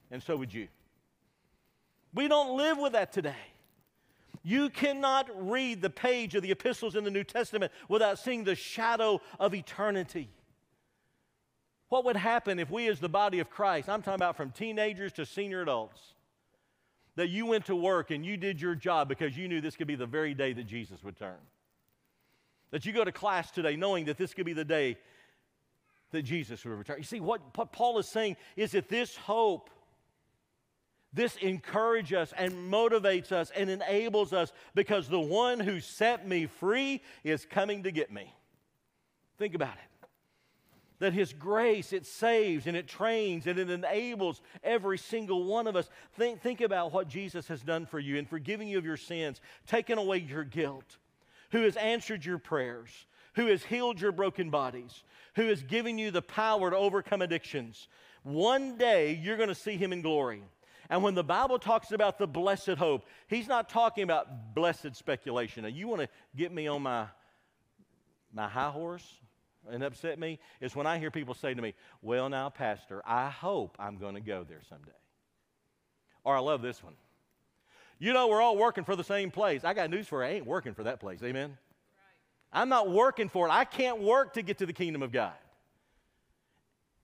And 0.10 0.24
so 0.24 0.36
would 0.36 0.52
you. 0.52 0.70
We 2.14 2.28
don't 2.28 2.58
live 2.58 2.78
with 2.78 2.94
that 2.94 3.12
today. 3.12 3.36
You 4.44 4.70
cannot 4.70 5.30
read 5.50 5.82
the 5.82 5.90
page 5.90 6.34
of 6.36 6.42
the 6.42 6.52
epistles 6.52 6.96
in 6.96 7.04
the 7.04 7.12
New 7.12 7.24
Testament 7.24 7.72
without 7.88 8.20
seeing 8.20 8.44
the 8.44 8.56
shadow 8.56 9.22
of 9.40 9.54
eternity. 9.54 10.30
What 11.90 12.06
would 12.06 12.16
happen 12.16 12.60
if 12.60 12.70
we, 12.70 12.88
as 12.88 13.00
the 13.00 13.10
body 13.10 13.40
of 13.40 13.50
Christ, 13.50 13.90
I'm 13.90 14.02
talking 14.02 14.16
about 14.16 14.38
from 14.38 14.52
teenagers 14.52 15.12
to 15.14 15.26
senior 15.26 15.62
adults, 15.62 16.00
that 17.16 17.28
you 17.28 17.46
went 17.46 17.66
to 17.66 17.76
work 17.76 18.12
and 18.12 18.26
you 18.26 18.38
did 18.38 18.62
your 18.62 18.76
job 18.76 19.10
because 19.10 19.36
you 19.36 19.48
knew 19.48 19.60
this 19.60 19.76
could 19.76 19.88
be 19.88 19.96
the 19.96 20.06
very 20.06 20.34
day 20.34 20.54
that 20.54 20.68
Jesus 20.68 21.04
would 21.04 21.18
turn? 21.18 21.38
That 22.72 22.86
you 22.86 22.94
go 22.94 23.04
to 23.04 23.12
class 23.12 23.52
today 23.52 23.76
knowing 23.76 24.06
that 24.06 24.18
this 24.18 24.34
could 24.34 24.46
be 24.46 24.54
the 24.54 24.64
day 24.64 24.98
that 26.12 26.22
Jesus 26.24 26.64
would 26.64 26.78
return. 26.78 26.98
You 26.98 27.04
see, 27.04 27.20
what, 27.20 27.42
what 27.56 27.72
Paul 27.72 27.98
is 28.00 28.08
saying 28.08 28.38
is 28.56 28.72
that 28.72 28.88
this 28.88 29.18
hope 29.18 29.70
this 31.12 31.36
encourages 31.38 32.18
us 32.18 32.34
and 32.38 32.72
motivates 32.72 33.32
us 33.32 33.52
and 33.56 33.70
enables 33.70 34.32
us 34.32 34.52
because 34.76 35.08
the 35.08 35.20
one 35.20 35.60
who 35.60 35.80
set 35.80 36.28
me 36.28 36.46
free 36.46 37.02
is 37.24 37.46
coming 37.46 37.84
to 37.84 37.92
get 37.92 38.12
me. 38.12 38.34
Think 39.38 39.56
about 39.56 39.74
it. 39.74 40.08
That 41.00 41.14
His 41.14 41.34
grace, 41.34 41.94
it 41.94 42.06
saves 42.06 42.68
and 42.68 42.78
it 42.78 42.88
trains 42.88 43.48
and 43.48 43.58
it 43.58 43.70
enables 43.70 44.42
every 44.64 44.98
single 44.98 45.46
one 45.46 45.66
of 45.66 45.76
us. 45.76 45.90
Think, 46.14 46.42
think 46.42 46.62
about 46.62 46.94
what 46.94 47.08
Jesus 47.08 47.48
has 47.48 47.62
done 47.62 47.86
for 47.86 48.00
you 48.00 48.18
in 48.18 48.26
forgiving 48.26 48.68
you 48.68 48.78
of 48.78 48.86
your 48.86 48.98
sins, 48.98 49.42
taken 49.66 49.98
away 49.98 50.18
your 50.18 50.44
guilt, 50.44 50.98
who 51.52 51.64
has 51.64 51.76
answered 51.78 52.24
your 52.24 52.38
prayers, 52.38 52.90
who 53.34 53.48
has 53.48 53.64
healed 53.64 54.00
your 54.00 54.12
broken 54.12 54.50
bodies, 54.50 55.04
who 55.36 55.48
has 55.48 55.64
given 55.64 55.98
you 55.98 56.12
the 56.12 56.22
power 56.22 56.70
to 56.70 56.78
overcome 56.78 57.22
addictions. 57.22 57.88
One 58.24 58.78
day 58.78 59.20
you're 59.24 59.38
going 59.38 59.50
to 59.50 59.56
see 59.56 59.78
Him 59.78 59.94
in 59.94 60.02
glory. 60.02 60.44
And 60.90 61.04
when 61.04 61.14
the 61.14 61.24
Bible 61.24 61.60
talks 61.60 61.92
about 61.92 62.18
the 62.18 62.28
blessed 62.28 62.70
hope, 62.70 63.06
he's 63.28 63.48
not 63.48 63.70
talking 63.70 64.04
about 64.04 64.56
blessed 64.56 64.96
speculation. 64.96 65.64
Now, 65.64 65.70
you 65.70 65.88
want 65.88 66.02
to 66.02 66.10
get 66.36 66.52
me 66.52 66.68
on 66.68 66.82
my, 66.82 67.06
my 68.34 68.48
high 68.48 68.72
horse 68.72 69.06
and 69.70 69.84
upset 69.84 70.18
me? 70.18 70.40
Is 70.62 70.76
when 70.76 70.88
I 70.88 70.98
hear 70.98 71.12
people 71.12 71.36
say 71.36 71.54
to 71.54 71.62
me, 71.62 71.76
Well, 72.02 72.28
now, 72.30 72.50
Pastor, 72.50 73.04
I 73.06 73.30
hope 73.30 73.76
I'm 73.80 73.98
going 73.98 74.16
to 74.16 74.22
go 74.22 74.44
there 74.48 74.62
someday. 74.68 74.92
Or 76.24 76.36
I 76.36 76.40
love 76.40 76.62
this 76.62 76.84
one. 76.84 76.94
You 78.00 78.14
know, 78.14 78.28
we're 78.28 78.42
all 78.42 78.58
working 78.58 78.84
for 78.84 78.96
the 78.96 79.04
same 79.04 79.30
place. 79.30 79.64
I 79.64 79.74
got 79.74 79.90
news 79.90 80.08
for 80.08 80.24
you. 80.24 80.30
I 80.30 80.34
ain't 80.36 80.46
working 80.46 80.74
for 80.74 80.84
that 80.84 81.00
place. 81.00 81.22
Amen? 81.22 81.50
Right. 81.50 82.62
I'm 82.62 82.70
not 82.70 82.90
working 82.90 83.30
for 83.30 83.48
it. 83.48 83.52
I 83.52 83.66
can't 83.66 84.02
work 84.02 84.34
to 84.34 84.42
get 84.42 84.58
to 84.60 84.66
the 84.66 84.74
kingdom 84.74 85.04
of 85.04 85.12
God. 85.12 85.34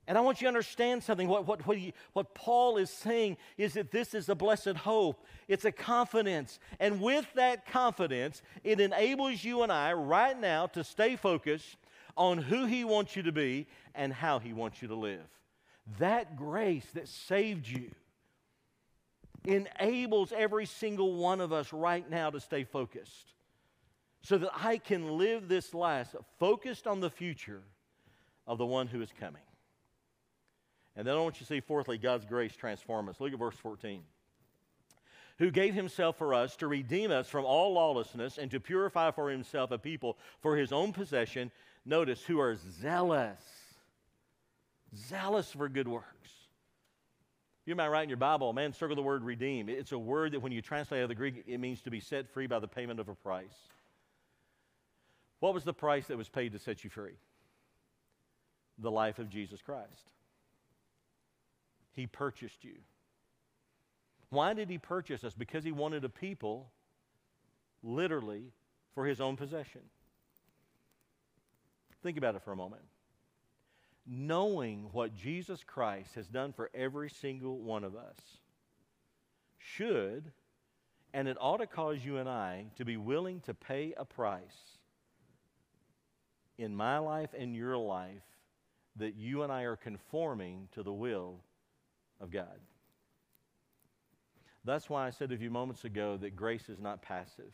And 0.08 0.18
I 0.18 0.22
want 0.22 0.40
you 0.40 0.46
to 0.46 0.50
understand 0.50 1.04
something. 1.04 1.28
What, 1.28 1.48
what, 1.48 1.66
what, 1.66 1.78
he, 1.78 1.94
what, 2.14 2.36
Paul 2.36 2.78
is 2.78 2.90
saying 2.90 3.38
is 3.58 3.74
that 3.74 3.92
this 3.92 4.14
is 4.14 4.30
a 4.30 4.36
blessed 4.36 4.76
hope. 4.76 5.26
It's 5.48 5.66
a 5.66 5.72
confidence. 5.72 6.60
And 6.80 7.02
with 7.02 7.26
that 7.36 7.66
confidence, 7.66 8.44
it 8.64 8.80
enables 8.80 9.44
you 9.44 9.64
and 9.64 9.72
I 9.72 9.94
right 9.94 10.40
now 10.40 10.68
to 10.68 10.84
stay 10.84 11.16
focused 11.16 11.78
on 12.16 12.38
who 12.38 12.66
he 12.66 12.84
wants 12.84 13.16
you 13.16 13.24
to 13.24 13.32
be 13.32 13.68
and 13.96 14.14
how 14.14 14.40
he 14.40 14.54
wants 14.54 14.82
you 14.82 14.88
to 14.90 14.96
live. 14.96 15.26
That 16.00 16.36
grace 16.36 16.86
that 16.94 17.08
saved 17.08 17.68
you 17.68 17.92
enables 19.44 20.32
every 20.32 20.66
single 20.66 21.16
one 21.16 21.42
of 21.42 21.52
us 21.52 21.74
right 21.74 22.08
now 22.10 22.30
to 22.30 22.40
stay 22.40 22.64
focused 22.64 23.34
so 24.22 24.38
that 24.38 24.50
I 24.56 24.78
can 24.78 25.18
live 25.18 25.48
this 25.48 25.74
life 25.74 26.16
focused 26.40 26.88
on 26.88 27.00
the 27.00 27.12
future 27.12 27.62
of 28.48 28.58
the 28.58 28.66
one 28.66 28.88
who 28.88 29.02
is 29.02 29.10
coming. 29.20 29.42
And 30.96 31.06
then 31.06 31.16
I 31.16 31.20
want 31.20 31.36
you 31.36 31.40
to 31.40 31.46
see, 31.46 31.60
fourthly, 31.60 31.98
God's 31.98 32.26
grace 32.26 32.56
transform 32.56 33.10
us. 33.10 33.20
Look 33.20 33.34
at 33.34 33.40
verse 33.40 33.58
14. 33.58 34.02
who 35.38 35.52
gave 35.52 35.74
himself 35.74 36.18
for 36.18 36.34
us 36.34 36.56
to 36.58 36.68
redeem 36.68 37.12
us 37.12 37.28
from 37.28 37.46
all 37.46 37.74
lawlessness 37.74 38.38
and 38.38 38.50
to 38.52 38.60
purify 38.60 39.12
for 39.12 39.30
himself 39.30 39.72
a 39.72 39.78
people 39.78 40.18
for 40.42 40.56
his 40.56 40.72
own 40.72 40.94
possession, 40.94 41.52
notice, 41.86 42.24
who 42.24 42.40
are 42.40 42.58
zealous, 42.82 43.42
zealous 44.96 45.52
for 45.52 45.68
good 45.68 45.88
works. 45.88 46.10
You 47.66 47.76
might 47.76 47.90
write 47.90 48.04
in 48.04 48.10
your 48.10 48.18
Bible, 48.18 48.54
man, 48.54 48.74
circle 48.74 48.96
the 48.96 49.02
word 49.02 49.24
redeem. 49.24 49.70
It's 49.70 49.92
a 49.92 49.98
word 49.98 50.34
that 50.34 50.40
when 50.40 50.52
you 50.52 50.62
translate 50.62 51.00
out 51.00 51.06
of 51.06 51.10
the 51.10 51.16
Greek, 51.16 51.44
it 51.48 51.58
means 51.58 51.82
to 51.82 51.92
be 51.92 52.00
set 52.00 52.30
free 52.30 52.48
by 52.48 52.60
the 52.60 52.68
payment 52.68 53.00
of 53.00 53.10
a 53.10 53.16
price. 53.16 53.58
What 55.40 55.54
was 55.54 55.64
the 55.64 55.74
price 55.74 56.08
that 56.08 56.18
was 56.18 56.30
paid 56.30 56.54
to 56.54 56.60
set 56.60 56.84
you 56.84 56.90
free? 56.90 57.18
The 58.78 58.92
life 58.92 59.20
of 59.20 59.30
Jesus 59.30 59.62
Christ. 59.62 60.12
He 61.96 62.08
purchased 62.08 62.64
you. 62.64 62.76
Why 64.30 64.54
did 64.54 64.70
he 64.70 64.78
purchase 64.78 65.24
us? 65.24 65.34
Because 65.34 65.64
he 65.64 65.72
wanted 65.72 66.04
a 66.04 66.10
people, 66.10 66.72
literally, 67.82 68.52
for 68.94 69.06
his 69.06 69.22
own 69.22 69.38
possession. 69.38 69.82
Think 72.04 72.18
about 72.18 72.36
it 72.36 72.42
for 72.44 72.52
a 72.52 72.56
moment. 72.56 72.84
Knowing 74.06 74.90
what 74.92 75.16
Jesus 75.16 75.64
Christ 75.64 76.16
has 76.16 76.28
done 76.28 76.54
for 76.54 76.70
every 76.76 77.10
single 77.10 77.60
one 77.60 77.84
of 77.84 77.96
us 77.96 78.18
should, 79.58 80.32
and 81.14 81.28
it 81.28 81.38
ought 81.40 81.58
to 81.58 81.68
cause 81.68 82.04
you 82.04 82.18
and 82.18 82.28
I 82.28 82.66
to 82.76 82.86
be 82.86 82.98
willing 82.98 83.40
to 83.42 83.54
pay 83.54 83.94
a 83.98 84.06
price 84.06 84.78
in 86.58 86.76
my 86.76 86.98
life 87.00 87.30
and 87.38 87.56
your 87.56 87.78
life 87.78 88.22
that 88.98 89.16
you 89.16 89.44
and 89.44 89.52
I 89.52 89.64
are 89.64 89.76
conforming 89.76 90.68
to 90.74 90.84
the 90.84 90.94
will 90.94 91.40
of 92.20 92.32
God. 92.32 92.60
That's 94.64 94.90
why 94.90 95.06
I 95.06 95.12
said 95.12 95.32
a 95.32 95.38
few 95.38 95.52
moments 95.52 95.86
ago 95.86 96.18
that 96.18 96.36
grace 96.36 96.70
is 96.70 96.80
not 96.80 97.02
passive. 97.02 97.54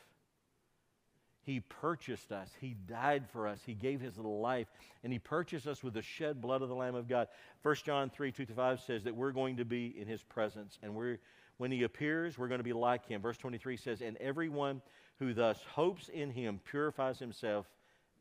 He 1.43 1.60
purchased 1.60 2.32
us. 2.32 2.50
He 2.62 2.76
died 2.88 3.26
for 3.34 3.47
us. 3.47 3.60
He 3.65 3.74
gave 3.74 4.00
his 4.00 4.17
life. 4.17 4.67
And 5.04 5.12
he 5.12 5.19
purchased 5.19 5.67
us 5.67 5.84
with 5.84 5.95
the 5.95 6.02
shed 6.02 6.39
blood 6.39 6.62
of 6.62 6.69
the 6.69 6.76
Lamb 6.76 6.95
of 6.95 7.10
God. 7.10 7.28
1 7.63 7.76
John 7.84 8.10
3 8.10 8.32
2 8.32 8.45
5 8.45 8.80
says 8.80 9.04
that 9.04 9.15
we're 9.15 9.32
going 9.32 9.58
to 9.58 9.65
be 9.65 9.88
in 10.00 10.08
his 10.08 10.21
presence. 10.21 10.78
And 10.84 10.95
we're, 10.95 11.17
when 11.58 11.71
he 11.71 11.84
appears, 11.84 12.38
we're 12.38 12.47
going 12.47 12.60
to 12.60 12.63
be 12.63 12.74
like 12.74 13.08
him. 13.08 13.21
Verse 13.21 13.38
23 13.38 13.76
says, 13.78 14.02
And 14.02 14.17
everyone 14.17 14.82
who 15.17 15.34
thus 15.34 15.60
hopes 15.71 16.10
in 16.10 16.30
him 16.30 16.60
purifies 16.63 17.17
himself 17.17 17.65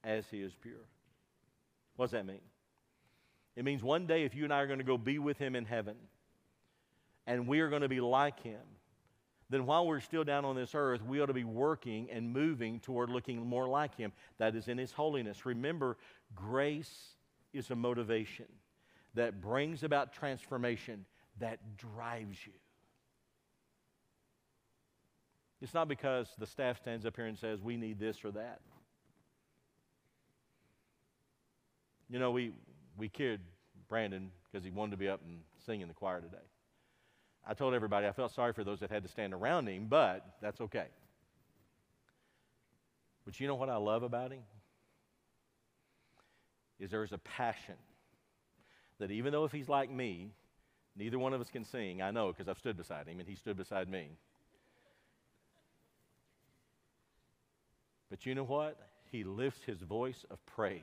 as 0.03 0.24
he 0.31 0.40
is 0.40 0.55
pure. 0.55 0.87
What 1.96 2.07
does 2.07 2.12
that 2.12 2.26
mean? 2.26 2.40
It 3.55 3.64
means 3.64 3.83
one 3.83 4.07
day 4.07 4.24
if 4.24 4.35
you 4.35 4.44
and 4.44 4.53
I 4.53 4.61
are 4.61 4.66
going 4.66 4.79
to 4.79 4.85
go 4.85 4.96
be 4.96 5.18
with 5.18 5.37
him 5.37 5.55
in 5.55 5.66
heaven, 5.66 5.96
and 7.26 7.46
we 7.46 7.61
are 7.61 7.68
going 7.68 7.83
to 7.83 7.88
be 7.88 8.00
like 8.00 8.40
him, 8.42 8.61
then 9.50 9.66
while 9.66 9.85
we're 9.85 10.00
still 10.00 10.22
down 10.22 10.44
on 10.44 10.54
this 10.54 10.76
earth, 10.76 11.02
we 11.04 11.20
ought 11.20 11.26
to 11.26 11.33
be 11.33 11.44
working 11.44 12.09
and 12.11 12.33
moving 12.33 12.78
toward 12.78 13.11
looking 13.11 13.44
more 13.44 13.68
like 13.68 13.96
Him. 13.96 14.12
That 14.38 14.54
is 14.54 14.68
in 14.68 14.78
His 14.78 14.92
holiness. 14.92 15.44
Remember, 15.44 15.96
grace 16.37 17.14
is 17.52 17.68
a 17.72 17.76
motivation 17.76 18.46
that 19.14 19.40
brings 19.40 19.83
about 19.83 20.12
transformation 20.12 21.04
that 21.40 21.76
drives 21.76 22.38
you. 22.46 22.52
It's 25.61 25.74
not 25.74 25.88
because 25.88 26.28
the 26.38 26.46
staff 26.46 26.78
stands 26.78 27.04
up 27.04 27.16
here 27.16 27.26
and 27.26 27.37
says, 27.37 27.61
we 27.61 27.76
need 27.76 27.98
this 27.98 28.24
or 28.24 28.30
that. 28.30 28.61
You 32.09 32.20
know, 32.20 32.30
we, 32.30 32.52
we 32.96 33.09
kid 33.09 33.40
Brandon 33.88 34.30
because 34.50 34.64
he 34.64 34.70
wanted 34.70 34.92
to 34.92 34.96
be 34.96 35.09
up 35.09 35.20
and 35.26 35.40
sing 35.66 35.80
in 35.80 35.88
the 35.88 35.94
choir 35.94 36.20
today. 36.20 36.38
I 37.50 37.54
told 37.54 37.74
everybody 37.74 38.06
I 38.06 38.12
felt 38.12 38.32
sorry 38.32 38.52
for 38.52 38.62
those 38.62 38.78
that 38.78 38.92
had 38.92 39.02
to 39.02 39.08
stand 39.08 39.34
around 39.34 39.68
him, 39.68 39.86
but 39.88 40.24
that's 40.40 40.60
okay. 40.60 40.86
But 43.24 43.40
you 43.40 43.48
know 43.48 43.56
what 43.56 43.68
I 43.68 43.74
love 43.74 44.04
about 44.04 44.30
him? 44.30 44.44
Is 46.78 46.92
there's 46.92 47.10
a 47.10 47.18
passion 47.18 47.74
that 49.00 49.10
even 49.10 49.32
though 49.32 49.44
if 49.44 49.50
he's 49.50 49.68
like 49.68 49.90
me, 49.90 50.30
neither 50.94 51.18
one 51.18 51.32
of 51.34 51.40
us 51.40 51.50
can 51.50 51.64
sing. 51.64 52.00
I 52.00 52.12
know 52.12 52.28
because 52.28 52.48
I've 52.48 52.58
stood 52.58 52.76
beside 52.76 53.08
him 53.08 53.18
and 53.18 53.28
he 53.28 53.34
stood 53.34 53.56
beside 53.56 53.88
me. 53.88 54.10
But 58.10 58.26
you 58.26 58.36
know 58.36 58.44
what? 58.44 58.78
He 59.10 59.24
lifts 59.24 59.64
his 59.64 59.80
voice 59.80 60.24
of 60.30 60.38
praise. 60.46 60.80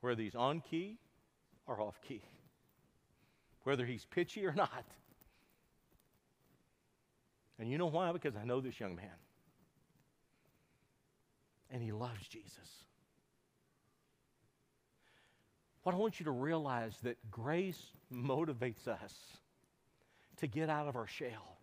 Whether 0.00 0.22
he's 0.22 0.36
on 0.36 0.60
key 0.60 0.98
or 1.66 1.80
off 1.80 2.00
key 2.06 2.22
whether 3.64 3.84
he's 3.86 4.04
pitchy 4.04 4.46
or 4.46 4.52
not. 4.56 4.84
And 7.58 7.70
you 7.70 7.78
know 7.78 7.86
why? 7.86 8.12
Because 8.12 8.34
I 8.36 8.44
know 8.44 8.60
this 8.60 8.80
young 8.80 8.96
man. 8.96 9.06
And 11.70 11.82
he 11.82 11.92
loves 11.92 12.26
Jesus. 12.28 12.84
What 15.82 15.94
I 15.94 15.98
want 15.98 16.20
you 16.20 16.24
to 16.24 16.30
realize 16.30 16.96
that 17.02 17.16
grace 17.30 17.80
motivates 18.12 18.86
us 18.86 19.14
to 20.38 20.46
get 20.46 20.68
out 20.68 20.88
of 20.88 20.96
our 20.96 21.06
shell, 21.06 21.56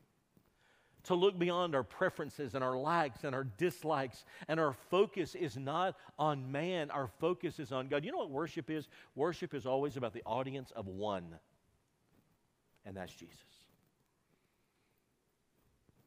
to 1.04 1.16
look 1.16 1.38
beyond 1.38 1.76
our 1.76 1.84
preferences 1.84 2.56
and 2.56 2.64
our 2.64 2.78
likes 2.78 3.24
and 3.24 3.34
our 3.36 3.46
dislikes. 3.58 4.26
And 4.48 4.60
our 4.60 4.74
focus 4.90 5.36
is 5.36 5.58
not 5.58 5.96
on 6.18 6.52
man, 6.52 6.92
our 6.92 7.08
focus 7.20 7.60
is 7.60 7.72
on 7.72 7.88
God. 7.88 8.04
You 8.04 8.12
know 8.12 8.18
what 8.18 8.30
worship 8.30 8.70
is? 8.70 8.88
Worship 9.16 9.54
is 9.54 9.66
always 9.66 9.96
about 9.98 10.14
the 10.14 10.24
audience 10.26 10.72
of 10.76 10.88
one 10.88 11.40
and 12.86 12.96
that's 12.96 13.13
Jesus. 13.13 13.38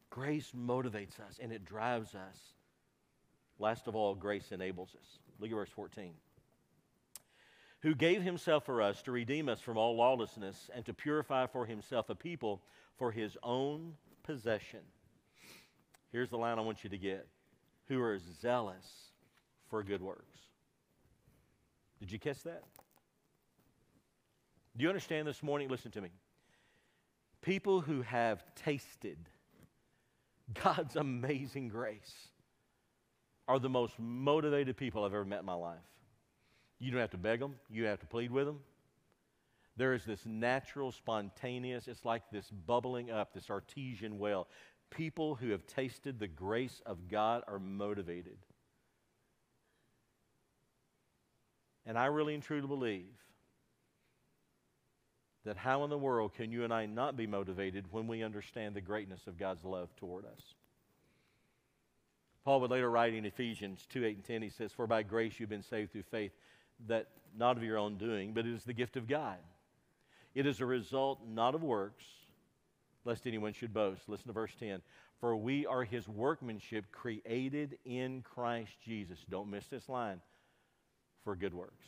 Grace 0.09 0.51
motivates 0.55 1.19
us 1.19 1.39
and 1.41 1.51
it 1.51 1.65
drives 1.65 2.13
us. 2.13 2.37
Last 3.59 3.87
of 3.87 3.95
all, 3.95 4.15
grace 4.15 4.51
enables 4.51 4.89
us. 4.89 5.19
Look 5.39 5.49
at 5.49 5.55
verse 5.55 5.69
14. 5.69 6.13
Who 7.81 7.95
gave 7.95 8.21
himself 8.21 8.65
for 8.65 8.81
us 8.81 9.01
to 9.03 9.11
redeem 9.11 9.49
us 9.49 9.59
from 9.59 9.77
all 9.77 9.95
lawlessness 9.95 10.69
and 10.73 10.85
to 10.85 10.93
purify 10.93 11.47
for 11.47 11.65
himself 11.65 12.09
a 12.09 12.15
people 12.15 12.61
for 12.97 13.11
his 13.11 13.37
own 13.43 13.93
possession. 14.23 14.79
Here's 16.11 16.29
the 16.29 16.37
line 16.37 16.59
I 16.59 16.61
want 16.61 16.83
you 16.83 16.89
to 16.91 16.97
get 16.97 17.27
who 17.87 18.01
are 18.01 18.19
zealous 18.41 18.85
for 19.69 19.83
good 19.83 20.01
works. 20.01 20.37
Did 21.99 22.11
you 22.11 22.19
catch 22.19 22.43
that? 22.43 22.63
Do 24.77 24.83
you 24.83 24.89
understand 24.89 25.27
this 25.27 25.43
morning? 25.43 25.69
Listen 25.69 25.91
to 25.91 26.01
me. 26.01 26.09
People 27.43 27.81
who 27.81 28.01
have 28.01 28.43
tasted 28.55 29.17
God's 30.63 30.95
amazing 30.95 31.67
grace 31.67 32.29
are 33.47 33.59
the 33.59 33.69
most 33.69 33.99
motivated 33.99 34.77
people 34.77 35.03
I've 35.03 35.13
ever 35.13 35.25
met 35.25 35.41
in 35.41 35.45
my 35.45 35.53
life. 35.53 35.77
You 36.79 36.91
don't 36.91 37.01
have 37.01 37.11
to 37.11 37.17
beg 37.17 37.41
them, 37.41 37.55
you 37.69 37.85
have 37.85 37.99
to 37.99 38.05
plead 38.05 38.31
with 38.31 38.45
them. 38.45 38.59
There 39.75 39.93
is 39.93 40.05
this 40.05 40.25
natural, 40.25 40.91
spontaneous, 40.91 41.87
it's 41.87 42.05
like 42.05 42.23
this 42.31 42.49
bubbling 42.49 43.11
up, 43.11 43.33
this 43.33 43.49
artesian 43.49 44.19
well. 44.19 44.47
People 44.89 45.35
who 45.35 45.49
have 45.49 45.65
tasted 45.65 46.19
the 46.19 46.27
grace 46.27 46.81
of 46.85 47.09
God 47.09 47.43
are 47.47 47.59
motivated. 47.59 48.37
And 51.85 51.97
I 51.97 52.05
really 52.05 52.35
and 52.35 52.43
truly 52.43 52.67
believe 52.67 53.09
that 55.45 55.57
how 55.57 55.83
in 55.83 55.89
the 55.89 55.97
world 55.97 56.33
can 56.33 56.51
you 56.51 56.63
and 56.63 56.73
I 56.73 56.85
not 56.85 57.17
be 57.17 57.27
motivated 57.27 57.85
when 57.91 58.07
we 58.07 58.23
understand 58.23 58.75
the 58.75 58.81
greatness 58.81 59.27
of 59.27 59.37
God's 59.37 59.65
love 59.65 59.89
toward 59.97 60.25
us? 60.25 60.41
Paul 62.45 62.61
would 62.61 62.71
later 62.71 62.89
write 62.89 63.13
in 63.13 63.25
Ephesians 63.25 63.85
2 63.89 64.05
8 64.05 64.15
and 64.15 64.25
10, 64.25 64.41
he 64.41 64.49
says, 64.49 64.71
For 64.71 64.87
by 64.87 65.03
grace 65.03 65.39
you've 65.39 65.49
been 65.49 65.63
saved 65.63 65.91
through 65.91 66.03
faith, 66.03 66.31
that 66.87 67.07
not 67.37 67.57
of 67.57 67.63
your 67.63 67.77
own 67.77 67.97
doing, 67.97 68.33
but 68.33 68.45
it 68.45 68.53
is 68.53 68.63
the 68.63 68.73
gift 68.73 68.97
of 68.97 69.07
God. 69.07 69.37
It 70.35 70.45
is 70.45 70.59
a 70.59 70.65
result 70.65 71.19
not 71.27 71.55
of 71.55 71.63
works, 71.63 72.03
lest 73.05 73.27
anyone 73.27 73.53
should 73.53 73.73
boast. 73.73 74.01
Listen 74.07 74.27
to 74.27 74.33
verse 74.33 74.53
10. 74.59 74.81
For 75.19 75.35
we 75.35 75.65
are 75.65 75.83
his 75.83 76.07
workmanship 76.07 76.91
created 76.91 77.77
in 77.85 78.23
Christ 78.23 78.73
Jesus. 78.83 79.19
Don't 79.29 79.49
miss 79.49 79.67
this 79.67 79.87
line 79.87 80.19
for 81.23 81.35
good 81.35 81.53
works. 81.53 81.85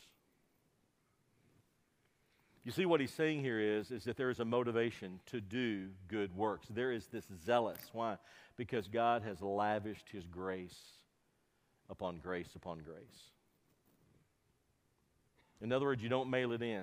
You 2.66 2.72
see, 2.72 2.84
what 2.84 3.00
he's 3.00 3.12
saying 3.12 3.42
here 3.42 3.60
is, 3.60 3.92
is 3.92 4.02
that 4.04 4.16
there 4.16 4.28
is 4.28 4.40
a 4.40 4.44
motivation 4.44 5.20
to 5.26 5.40
do 5.40 5.86
good 6.08 6.36
works. 6.36 6.66
There 6.68 6.90
is 6.90 7.06
this 7.06 7.24
zealous. 7.44 7.78
Why? 7.92 8.16
Because 8.56 8.88
God 8.88 9.22
has 9.22 9.40
lavished 9.40 10.08
his 10.08 10.26
grace 10.26 10.76
upon 11.88 12.16
grace 12.16 12.48
upon 12.56 12.78
grace. 12.78 13.30
In 15.60 15.70
other 15.70 15.86
words, 15.86 16.02
you 16.02 16.08
don't 16.08 16.28
mail 16.28 16.50
it 16.50 16.60
in 16.60 16.82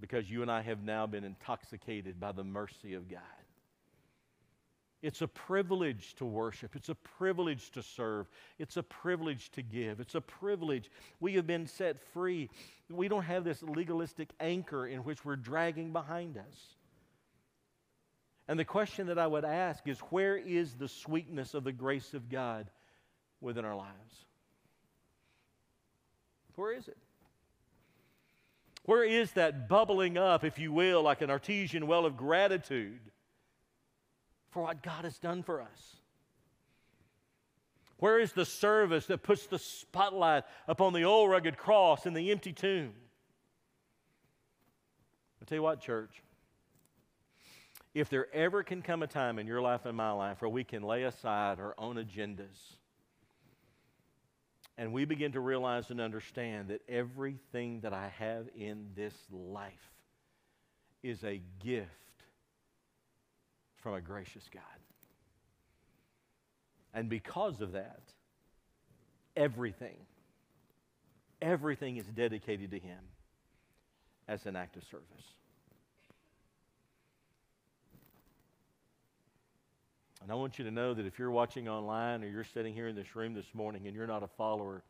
because 0.00 0.30
you 0.30 0.42
and 0.42 0.52
I 0.52 0.62
have 0.62 0.84
now 0.84 1.08
been 1.08 1.24
intoxicated 1.24 2.20
by 2.20 2.30
the 2.30 2.44
mercy 2.44 2.94
of 2.94 3.10
God. 3.10 3.22
It's 5.04 5.20
a 5.20 5.28
privilege 5.28 6.14
to 6.14 6.24
worship. 6.24 6.74
It's 6.74 6.88
a 6.88 6.94
privilege 6.94 7.70
to 7.72 7.82
serve. 7.82 8.26
It's 8.58 8.78
a 8.78 8.82
privilege 8.82 9.50
to 9.50 9.60
give. 9.60 10.00
It's 10.00 10.14
a 10.14 10.20
privilege. 10.22 10.90
We 11.20 11.34
have 11.34 11.46
been 11.46 11.66
set 11.66 12.00
free. 12.14 12.48
We 12.88 13.08
don't 13.08 13.24
have 13.24 13.44
this 13.44 13.62
legalistic 13.62 14.30
anchor 14.40 14.86
in 14.86 15.00
which 15.00 15.22
we're 15.22 15.36
dragging 15.36 15.92
behind 15.92 16.38
us. 16.38 16.76
And 18.48 18.58
the 18.58 18.64
question 18.64 19.08
that 19.08 19.18
I 19.18 19.26
would 19.26 19.44
ask 19.44 19.86
is 19.86 19.98
where 20.08 20.38
is 20.38 20.72
the 20.72 20.88
sweetness 20.88 21.52
of 21.52 21.64
the 21.64 21.72
grace 21.72 22.14
of 22.14 22.30
God 22.30 22.70
within 23.42 23.66
our 23.66 23.76
lives? 23.76 24.24
Where 26.54 26.72
is 26.72 26.88
it? 26.88 26.96
Where 28.84 29.04
is 29.04 29.32
that 29.32 29.68
bubbling 29.68 30.16
up, 30.16 30.44
if 30.44 30.58
you 30.58 30.72
will, 30.72 31.02
like 31.02 31.20
an 31.20 31.28
artesian 31.28 31.86
well 31.86 32.06
of 32.06 32.16
gratitude 32.16 33.00
for 34.54 34.62
what 34.62 34.82
God 34.82 35.04
has 35.04 35.18
done 35.18 35.42
for 35.42 35.60
us? 35.60 35.96
Where 37.98 38.20
is 38.20 38.32
the 38.32 38.44
service 38.44 39.06
that 39.06 39.24
puts 39.24 39.46
the 39.46 39.58
spotlight 39.58 40.44
upon 40.68 40.92
the 40.92 41.02
old 41.02 41.28
rugged 41.28 41.56
cross 41.58 42.06
and 42.06 42.16
the 42.16 42.30
empty 42.30 42.52
tomb? 42.52 42.92
I 45.42 45.44
tell 45.44 45.56
you 45.56 45.62
what, 45.62 45.80
church, 45.80 46.22
if 47.94 48.08
there 48.08 48.32
ever 48.32 48.62
can 48.62 48.80
come 48.80 49.02
a 49.02 49.08
time 49.08 49.40
in 49.40 49.46
your 49.48 49.60
life 49.60 49.86
and 49.86 49.96
my 49.96 50.12
life 50.12 50.40
where 50.40 50.48
we 50.48 50.62
can 50.62 50.84
lay 50.84 51.02
aside 51.02 51.58
our 51.58 51.74
own 51.76 51.96
agendas 51.96 52.76
and 54.78 54.92
we 54.92 55.04
begin 55.04 55.32
to 55.32 55.40
realize 55.40 55.90
and 55.90 56.00
understand 56.00 56.68
that 56.68 56.82
everything 56.88 57.80
that 57.80 57.92
I 57.92 58.12
have 58.18 58.46
in 58.56 58.86
this 58.94 59.14
life 59.30 59.92
is 61.02 61.24
a 61.24 61.40
gift 61.62 61.90
from 63.84 63.94
a 63.94 64.00
gracious 64.00 64.48
God. 64.50 64.62
And 66.94 67.10
because 67.10 67.60
of 67.60 67.72
that, 67.72 68.00
everything, 69.36 69.98
everything 71.42 71.98
is 71.98 72.06
dedicated 72.06 72.70
to 72.70 72.78
Him 72.78 72.98
as 74.26 74.46
an 74.46 74.56
act 74.56 74.78
of 74.78 74.84
service. 74.84 75.04
And 80.22 80.32
I 80.32 80.34
want 80.34 80.58
you 80.58 80.64
to 80.64 80.70
know 80.70 80.94
that 80.94 81.04
if 81.04 81.18
you're 81.18 81.30
watching 81.30 81.68
online 81.68 82.24
or 82.24 82.28
you're 82.28 82.42
sitting 82.42 82.72
here 82.72 82.88
in 82.88 82.96
this 82.96 83.14
room 83.14 83.34
this 83.34 83.52
morning 83.52 83.86
and 83.86 83.94
you're 83.94 84.06
not 84.06 84.22
a 84.22 84.28
follower 84.28 84.82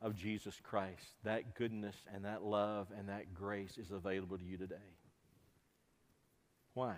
of 0.00 0.16
Jesus 0.16 0.56
Christ, 0.60 1.06
that 1.22 1.54
goodness 1.54 1.94
and 2.12 2.24
that 2.24 2.42
love 2.42 2.88
and 2.98 3.08
that 3.08 3.32
grace 3.32 3.78
is 3.78 3.92
available 3.92 4.38
to 4.38 4.44
you 4.44 4.56
today. 4.56 4.74
Why? 6.74 6.96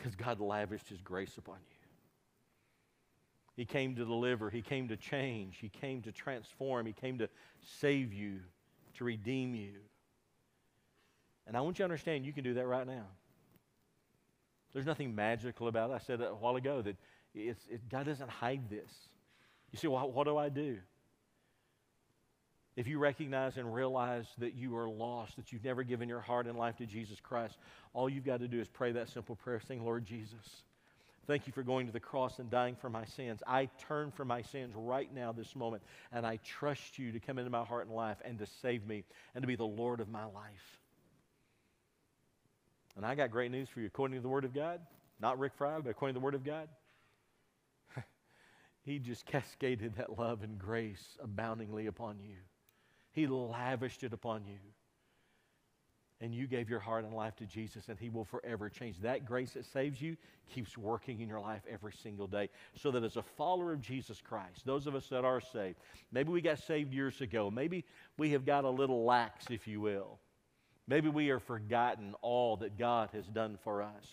Because 0.00 0.16
God 0.16 0.40
lavished 0.40 0.88
His 0.88 1.02
grace 1.02 1.36
upon 1.36 1.56
you. 1.56 1.76
He 3.54 3.66
came 3.66 3.96
to 3.96 4.04
deliver, 4.06 4.48
He 4.48 4.62
came 4.62 4.88
to 4.88 4.96
change, 4.96 5.58
He 5.60 5.68
came 5.68 6.00
to 6.02 6.12
transform, 6.12 6.86
He 6.86 6.94
came 6.94 7.18
to 7.18 7.28
save 7.80 8.14
you, 8.14 8.40
to 8.94 9.04
redeem 9.04 9.54
you. 9.54 9.74
And 11.46 11.54
I 11.56 11.60
want 11.60 11.78
you 11.78 11.82
to 11.82 11.84
understand 11.84 12.24
you 12.24 12.32
can 12.32 12.44
do 12.44 12.54
that 12.54 12.66
right 12.66 12.86
now. 12.86 13.04
There's 14.72 14.86
nothing 14.86 15.14
magical 15.14 15.68
about 15.68 15.90
it. 15.90 15.94
I 15.94 15.98
said 15.98 16.22
a 16.22 16.34
while 16.34 16.56
ago 16.56 16.80
that 16.80 16.96
it's, 17.34 17.60
it, 17.68 17.86
God 17.90 18.06
doesn't 18.06 18.30
hide 18.30 18.70
this. 18.70 18.90
You 19.72 19.78
see, 19.78 19.88
well, 19.88 20.10
what 20.10 20.24
do 20.24 20.36
I 20.38 20.48
do? 20.48 20.78
If 22.80 22.86
you 22.86 22.98
recognize 22.98 23.58
and 23.58 23.74
realize 23.74 24.24
that 24.38 24.54
you 24.54 24.74
are 24.74 24.88
lost, 24.88 25.36
that 25.36 25.52
you've 25.52 25.62
never 25.62 25.82
given 25.82 26.08
your 26.08 26.22
heart 26.22 26.46
and 26.46 26.56
life 26.58 26.78
to 26.78 26.86
Jesus 26.86 27.20
Christ, 27.20 27.58
all 27.92 28.08
you've 28.08 28.24
got 28.24 28.40
to 28.40 28.48
do 28.48 28.58
is 28.58 28.68
pray 28.68 28.90
that 28.92 29.10
simple 29.10 29.36
prayer 29.36 29.60
saying, 29.60 29.84
Lord 29.84 30.06
Jesus, 30.06 30.62
thank 31.26 31.46
you 31.46 31.52
for 31.52 31.62
going 31.62 31.84
to 31.88 31.92
the 31.92 32.00
cross 32.00 32.38
and 32.38 32.48
dying 32.48 32.74
for 32.74 32.88
my 32.88 33.04
sins. 33.04 33.42
I 33.46 33.68
turn 33.86 34.10
from 34.10 34.28
my 34.28 34.40
sins 34.40 34.72
right 34.74 35.14
now, 35.14 35.30
this 35.30 35.54
moment, 35.54 35.82
and 36.10 36.24
I 36.24 36.38
trust 36.38 36.98
you 36.98 37.12
to 37.12 37.20
come 37.20 37.36
into 37.36 37.50
my 37.50 37.64
heart 37.64 37.86
and 37.86 37.94
life 37.94 38.16
and 38.24 38.38
to 38.38 38.46
save 38.62 38.86
me 38.86 39.04
and 39.34 39.42
to 39.42 39.46
be 39.46 39.56
the 39.56 39.64
Lord 39.64 40.00
of 40.00 40.08
my 40.08 40.24
life. 40.24 40.78
And 42.96 43.04
I 43.04 43.14
got 43.14 43.30
great 43.30 43.50
news 43.50 43.68
for 43.68 43.80
you. 43.80 43.88
According 43.88 44.16
to 44.16 44.22
the 44.22 44.28
Word 44.30 44.46
of 44.46 44.54
God, 44.54 44.80
not 45.20 45.38
Rick 45.38 45.52
Fry, 45.58 45.78
but 45.80 45.90
according 45.90 46.14
to 46.14 46.18
the 46.18 46.24
Word 46.24 46.34
of 46.34 46.44
God, 46.44 46.66
He 48.86 48.98
just 48.98 49.26
cascaded 49.26 49.96
that 49.96 50.18
love 50.18 50.42
and 50.42 50.58
grace 50.58 51.18
aboundingly 51.22 51.86
upon 51.86 52.20
you. 52.20 52.36
He 53.20 53.26
lavished 53.26 54.02
it 54.02 54.14
upon 54.14 54.46
you. 54.46 54.58
And 56.22 56.34
you 56.34 56.46
gave 56.46 56.70
your 56.70 56.80
heart 56.80 57.04
and 57.04 57.12
life 57.14 57.36
to 57.36 57.44
Jesus, 57.44 57.88
and 57.88 57.98
He 57.98 58.08
will 58.08 58.24
forever 58.24 58.70
change. 58.70 58.98
That 59.00 59.26
grace 59.26 59.52
that 59.52 59.66
saves 59.66 60.00
you 60.00 60.16
keeps 60.54 60.78
working 60.78 61.20
in 61.20 61.28
your 61.28 61.40
life 61.40 61.60
every 61.70 61.92
single 61.92 62.26
day. 62.26 62.48
So 62.76 62.90
that 62.90 63.04
as 63.04 63.16
a 63.16 63.22
follower 63.22 63.72
of 63.72 63.82
Jesus 63.82 64.22
Christ, 64.22 64.64
those 64.64 64.86
of 64.86 64.94
us 64.94 65.06
that 65.08 65.24
are 65.24 65.40
saved, 65.40 65.76
maybe 66.12 66.30
we 66.30 66.40
got 66.40 66.58
saved 66.60 66.94
years 66.94 67.20
ago, 67.20 67.50
maybe 67.50 67.84
we 68.16 68.30
have 68.32 68.46
got 68.46 68.64
a 68.64 68.70
little 68.70 69.04
lax, 69.04 69.46
if 69.50 69.68
you 69.68 69.82
will. 69.82 70.18
Maybe 70.88 71.10
we 71.10 71.26
have 71.26 71.42
forgotten 71.42 72.14
all 72.22 72.56
that 72.56 72.78
God 72.78 73.10
has 73.12 73.26
done 73.26 73.58
for 73.62 73.82
us. 73.82 74.06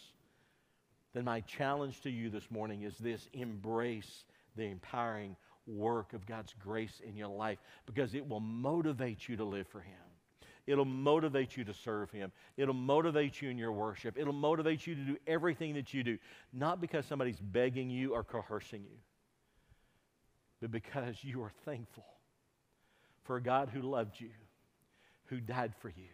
Then 1.13 1.24
my 1.24 1.39
challenge 1.41 2.02
to 2.02 2.10
you 2.10 2.30
this 2.30 2.52
morning 2.52 2.84
is 2.84 2.98
this 2.98 3.30
embrace 3.32 4.26
the 4.58 4.63
empowering 4.63 5.38
work 5.67 6.13
of 6.13 6.25
God's 6.25 6.53
grace 6.60 7.01
in 7.06 7.15
your 7.15 7.27
life 7.27 7.60
because 7.86 8.15
it 8.15 8.27
will 8.27 8.39
motivate 8.39 9.27
you 9.27 9.36
to 9.38 9.43
live 9.43 9.67
for 9.67 9.82
Him. 9.82 9.95
It'll 10.65 10.86
motivate 10.86 11.56
you 11.56 11.63
to 11.65 11.73
serve 11.73 12.12
Him. 12.12 12.32
It'll 12.58 12.73
motivate 12.73 13.41
you 13.41 13.49
in 13.49 13.58
your 13.58 13.71
worship. 13.71 14.17
It'll 14.17 14.34
motivate 14.34 14.86
you 14.86 14.95
to 14.95 15.01
do 15.01 15.17
everything 15.25 15.75
that 15.75 15.93
you 15.93 16.03
do, 16.03 16.17
not 16.51 16.82
because 16.82 17.06
somebody's 17.06 17.39
begging 17.39 17.89
you 17.89 18.13
or 18.13 18.23
coercing 18.23 18.84
you, 18.84 18.97
but 20.62 20.71
because 20.71 21.23
you 21.23 21.41
are 21.43 21.51
thankful 21.63 22.06
for 23.23 23.38
a 23.38 23.41
God 23.41 23.69
who 23.73 23.82
loved 23.82 24.19
you, 24.19 24.32
who 25.25 25.39
died 25.39 25.73
for 25.80 25.89
you, 25.89 26.10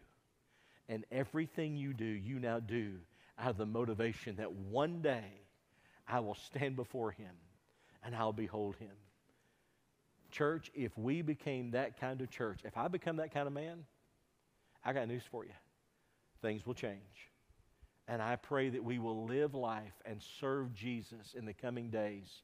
and 0.89 1.05
everything 1.11 1.75
you 1.75 1.93
do, 1.93 2.05
you 2.05 2.39
now 2.39 2.59
do 2.59 2.93
out 3.39 3.51
of 3.51 3.57
the 3.57 3.65
motivation 3.65 4.35
that 4.35 4.51
one 4.51 5.01
day 5.01 5.25
I 6.07 6.19
will 6.19 6.35
stand 6.35 6.75
before 6.75 7.11
him 7.11 7.31
and 8.03 8.15
I'll 8.15 8.33
behold 8.33 8.75
him. 8.77 8.91
Church, 10.33 10.71
if 10.73 10.97
we 10.97 11.21
became 11.21 11.71
that 11.71 11.99
kind 11.99 12.19
of 12.19 12.29
church, 12.31 12.61
if 12.65 12.75
I 12.75 12.87
become 12.87 13.17
that 13.17 13.33
kind 13.33 13.45
of 13.45 13.53
man, 13.53 13.85
I 14.83 14.91
got 14.91 15.07
news 15.07 15.23
for 15.29 15.45
you. 15.45 15.51
Things 16.41 16.65
will 16.65 16.73
change. 16.73 17.29
And 18.07 18.21
I 18.21 18.35
pray 18.35 18.69
that 18.69 18.83
we 18.83 18.97
will 18.97 19.25
live 19.25 19.53
life 19.53 19.93
and 20.05 20.21
serve 20.41 20.73
Jesus 20.73 21.35
in 21.37 21.45
the 21.45 21.53
coming 21.53 21.89
days 21.89 22.41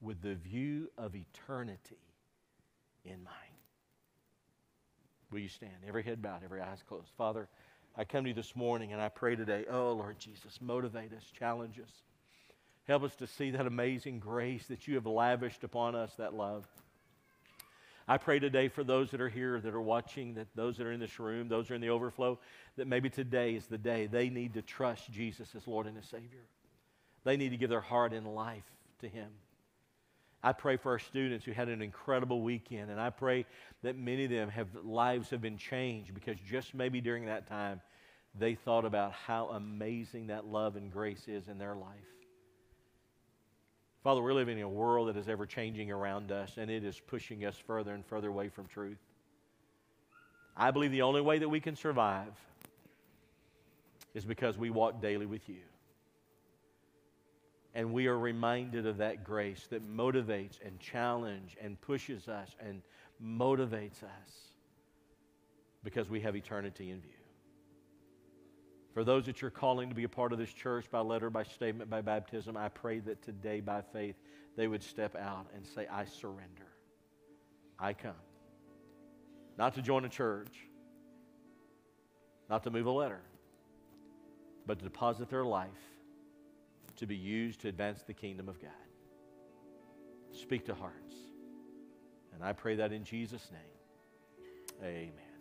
with 0.00 0.20
the 0.20 0.34
view 0.34 0.90
of 0.98 1.14
eternity 1.14 2.02
in 3.04 3.22
mind. 3.22 3.36
Will 5.30 5.38
you 5.38 5.48
stand? 5.48 5.72
Every 5.86 6.02
head 6.02 6.20
bowed, 6.20 6.42
every 6.44 6.60
eyes 6.60 6.82
closed. 6.86 7.08
Father, 7.16 7.48
I 7.96 8.04
come 8.04 8.24
to 8.24 8.30
you 8.30 8.34
this 8.34 8.56
morning 8.56 8.92
and 8.92 9.00
I 9.00 9.08
pray 9.08 9.36
today, 9.36 9.64
oh 9.70 9.92
Lord 9.92 10.18
Jesus, 10.18 10.58
motivate 10.60 11.12
us, 11.12 11.24
challenge 11.38 11.78
us. 11.78 11.90
Help 12.84 13.04
us 13.04 13.14
to 13.16 13.28
see 13.28 13.52
that 13.52 13.66
amazing 13.66 14.18
grace 14.18 14.66
that 14.66 14.88
you 14.88 14.96
have 14.96 15.06
lavished 15.06 15.62
upon 15.62 15.94
us, 15.94 16.12
that 16.18 16.34
love. 16.34 16.66
I 18.08 18.18
pray 18.18 18.38
today 18.38 18.68
for 18.68 18.84
those 18.84 19.10
that 19.12 19.20
are 19.20 19.28
here, 19.28 19.60
that 19.60 19.74
are 19.74 19.80
watching, 19.80 20.34
that 20.34 20.48
those 20.54 20.76
that 20.78 20.86
are 20.86 20.92
in 20.92 21.00
this 21.00 21.20
room, 21.20 21.48
those 21.48 21.68
that 21.68 21.72
are 21.72 21.76
in 21.76 21.80
the 21.80 21.90
overflow, 21.90 22.38
that 22.76 22.86
maybe 22.86 23.08
today 23.08 23.54
is 23.54 23.66
the 23.66 23.78
day 23.78 24.06
they 24.06 24.28
need 24.28 24.54
to 24.54 24.62
trust 24.62 25.10
Jesus 25.12 25.54
as 25.54 25.66
Lord 25.66 25.86
and 25.86 25.96
as 25.96 26.06
Savior. 26.06 26.44
They 27.24 27.36
need 27.36 27.50
to 27.50 27.56
give 27.56 27.70
their 27.70 27.80
heart 27.80 28.12
and 28.12 28.34
life 28.34 28.64
to 29.00 29.08
Him. 29.08 29.28
I 30.42 30.52
pray 30.52 30.76
for 30.76 30.90
our 30.90 30.98
students 30.98 31.44
who 31.44 31.52
had 31.52 31.68
an 31.68 31.80
incredible 31.82 32.42
weekend, 32.42 32.90
and 32.90 33.00
I 33.00 33.10
pray 33.10 33.46
that 33.82 33.96
many 33.96 34.24
of 34.24 34.30
them 34.30 34.48
have 34.48 34.66
lives 34.82 35.30
have 35.30 35.40
been 35.40 35.56
changed 35.56 36.12
because 36.14 36.36
just 36.40 36.74
maybe 36.74 37.00
during 37.00 37.26
that 37.26 37.46
time 37.46 37.80
they 38.34 38.56
thought 38.56 38.84
about 38.84 39.12
how 39.12 39.50
amazing 39.50 40.28
that 40.28 40.46
love 40.46 40.74
and 40.74 40.90
grace 40.90 41.28
is 41.28 41.46
in 41.46 41.58
their 41.58 41.76
life. 41.76 41.98
Father, 44.02 44.20
we're 44.20 44.34
living 44.34 44.58
in 44.58 44.64
a 44.64 44.68
world 44.68 45.08
that 45.08 45.16
is 45.16 45.28
ever 45.28 45.46
changing 45.46 45.90
around 45.92 46.32
us, 46.32 46.56
and 46.56 46.70
it 46.70 46.82
is 46.82 46.98
pushing 46.98 47.44
us 47.44 47.56
further 47.56 47.94
and 47.94 48.04
further 48.04 48.28
away 48.28 48.48
from 48.48 48.66
truth. 48.66 48.98
I 50.56 50.72
believe 50.72 50.90
the 50.90 51.02
only 51.02 51.20
way 51.20 51.38
that 51.38 51.48
we 51.48 51.60
can 51.60 51.76
survive 51.76 52.32
is 54.12 54.24
because 54.24 54.58
we 54.58 54.70
walk 54.70 55.00
daily 55.00 55.26
with 55.26 55.48
you. 55.48 55.62
And 57.74 57.92
we 57.92 58.06
are 58.08 58.18
reminded 58.18 58.86
of 58.86 58.98
that 58.98 59.24
grace 59.24 59.66
that 59.70 59.88
motivates 59.88 60.58
and 60.64 60.78
challenges 60.78 61.56
and 61.62 61.80
pushes 61.80 62.28
us 62.28 62.54
and 62.60 62.82
motivates 63.24 64.02
us 64.02 64.52
because 65.82 66.10
we 66.10 66.20
have 66.20 66.36
eternity 66.36 66.90
in 66.90 67.00
view. 67.00 67.21
For 68.94 69.04
those 69.04 69.26
that 69.26 69.40
you're 69.40 69.50
calling 69.50 69.88
to 69.88 69.94
be 69.94 70.04
a 70.04 70.08
part 70.08 70.32
of 70.32 70.38
this 70.38 70.52
church 70.52 70.90
by 70.90 71.00
letter, 71.00 71.30
by 71.30 71.44
statement, 71.44 71.88
by 71.88 72.02
baptism, 72.02 72.56
I 72.56 72.68
pray 72.68 72.98
that 73.00 73.22
today 73.22 73.60
by 73.60 73.80
faith 73.80 74.16
they 74.56 74.66
would 74.66 74.82
step 74.82 75.16
out 75.16 75.46
and 75.54 75.66
say, 75.66 75.86
I 75.90 76.04
surrender. 76.04 76.68
I 77.78 77.94
come. 77.94 78.12
Not 79.56 79.74
to 79.74 79.82
join 79.82 80.04
a 80.04 80.08
church, 80.08 80.54
not 82.50 82.64
to 82.64 82.70
move 82.70 82.86
a 82.86 82.90
letter, 82.90 83.22
but 84.66 84.78
to 84.78 84.84
deposit 84.84 85.30
their 85.30 85.44
life 85.44 85.70
to 86.96 87.06
be 87.06 87.16
used 87.16 87.60
to 87.60 87.68
advance 87.68 88.02
the 88.02 88.14
kingdom 88.14 88.48
of 88.48 88.60
God. 88.60 88.70
Speak 90.30 90.66
to 90.66 90.74
hearts. 90.74 91.14
And 92.34 92.44
I 92.44 92.52
pray 92.52 92.76
that 92.76 92.92
in 92.92 93.04
Jesus' 93.04 93.50
name. 93.50 94.82
Amen. 94.82 95.22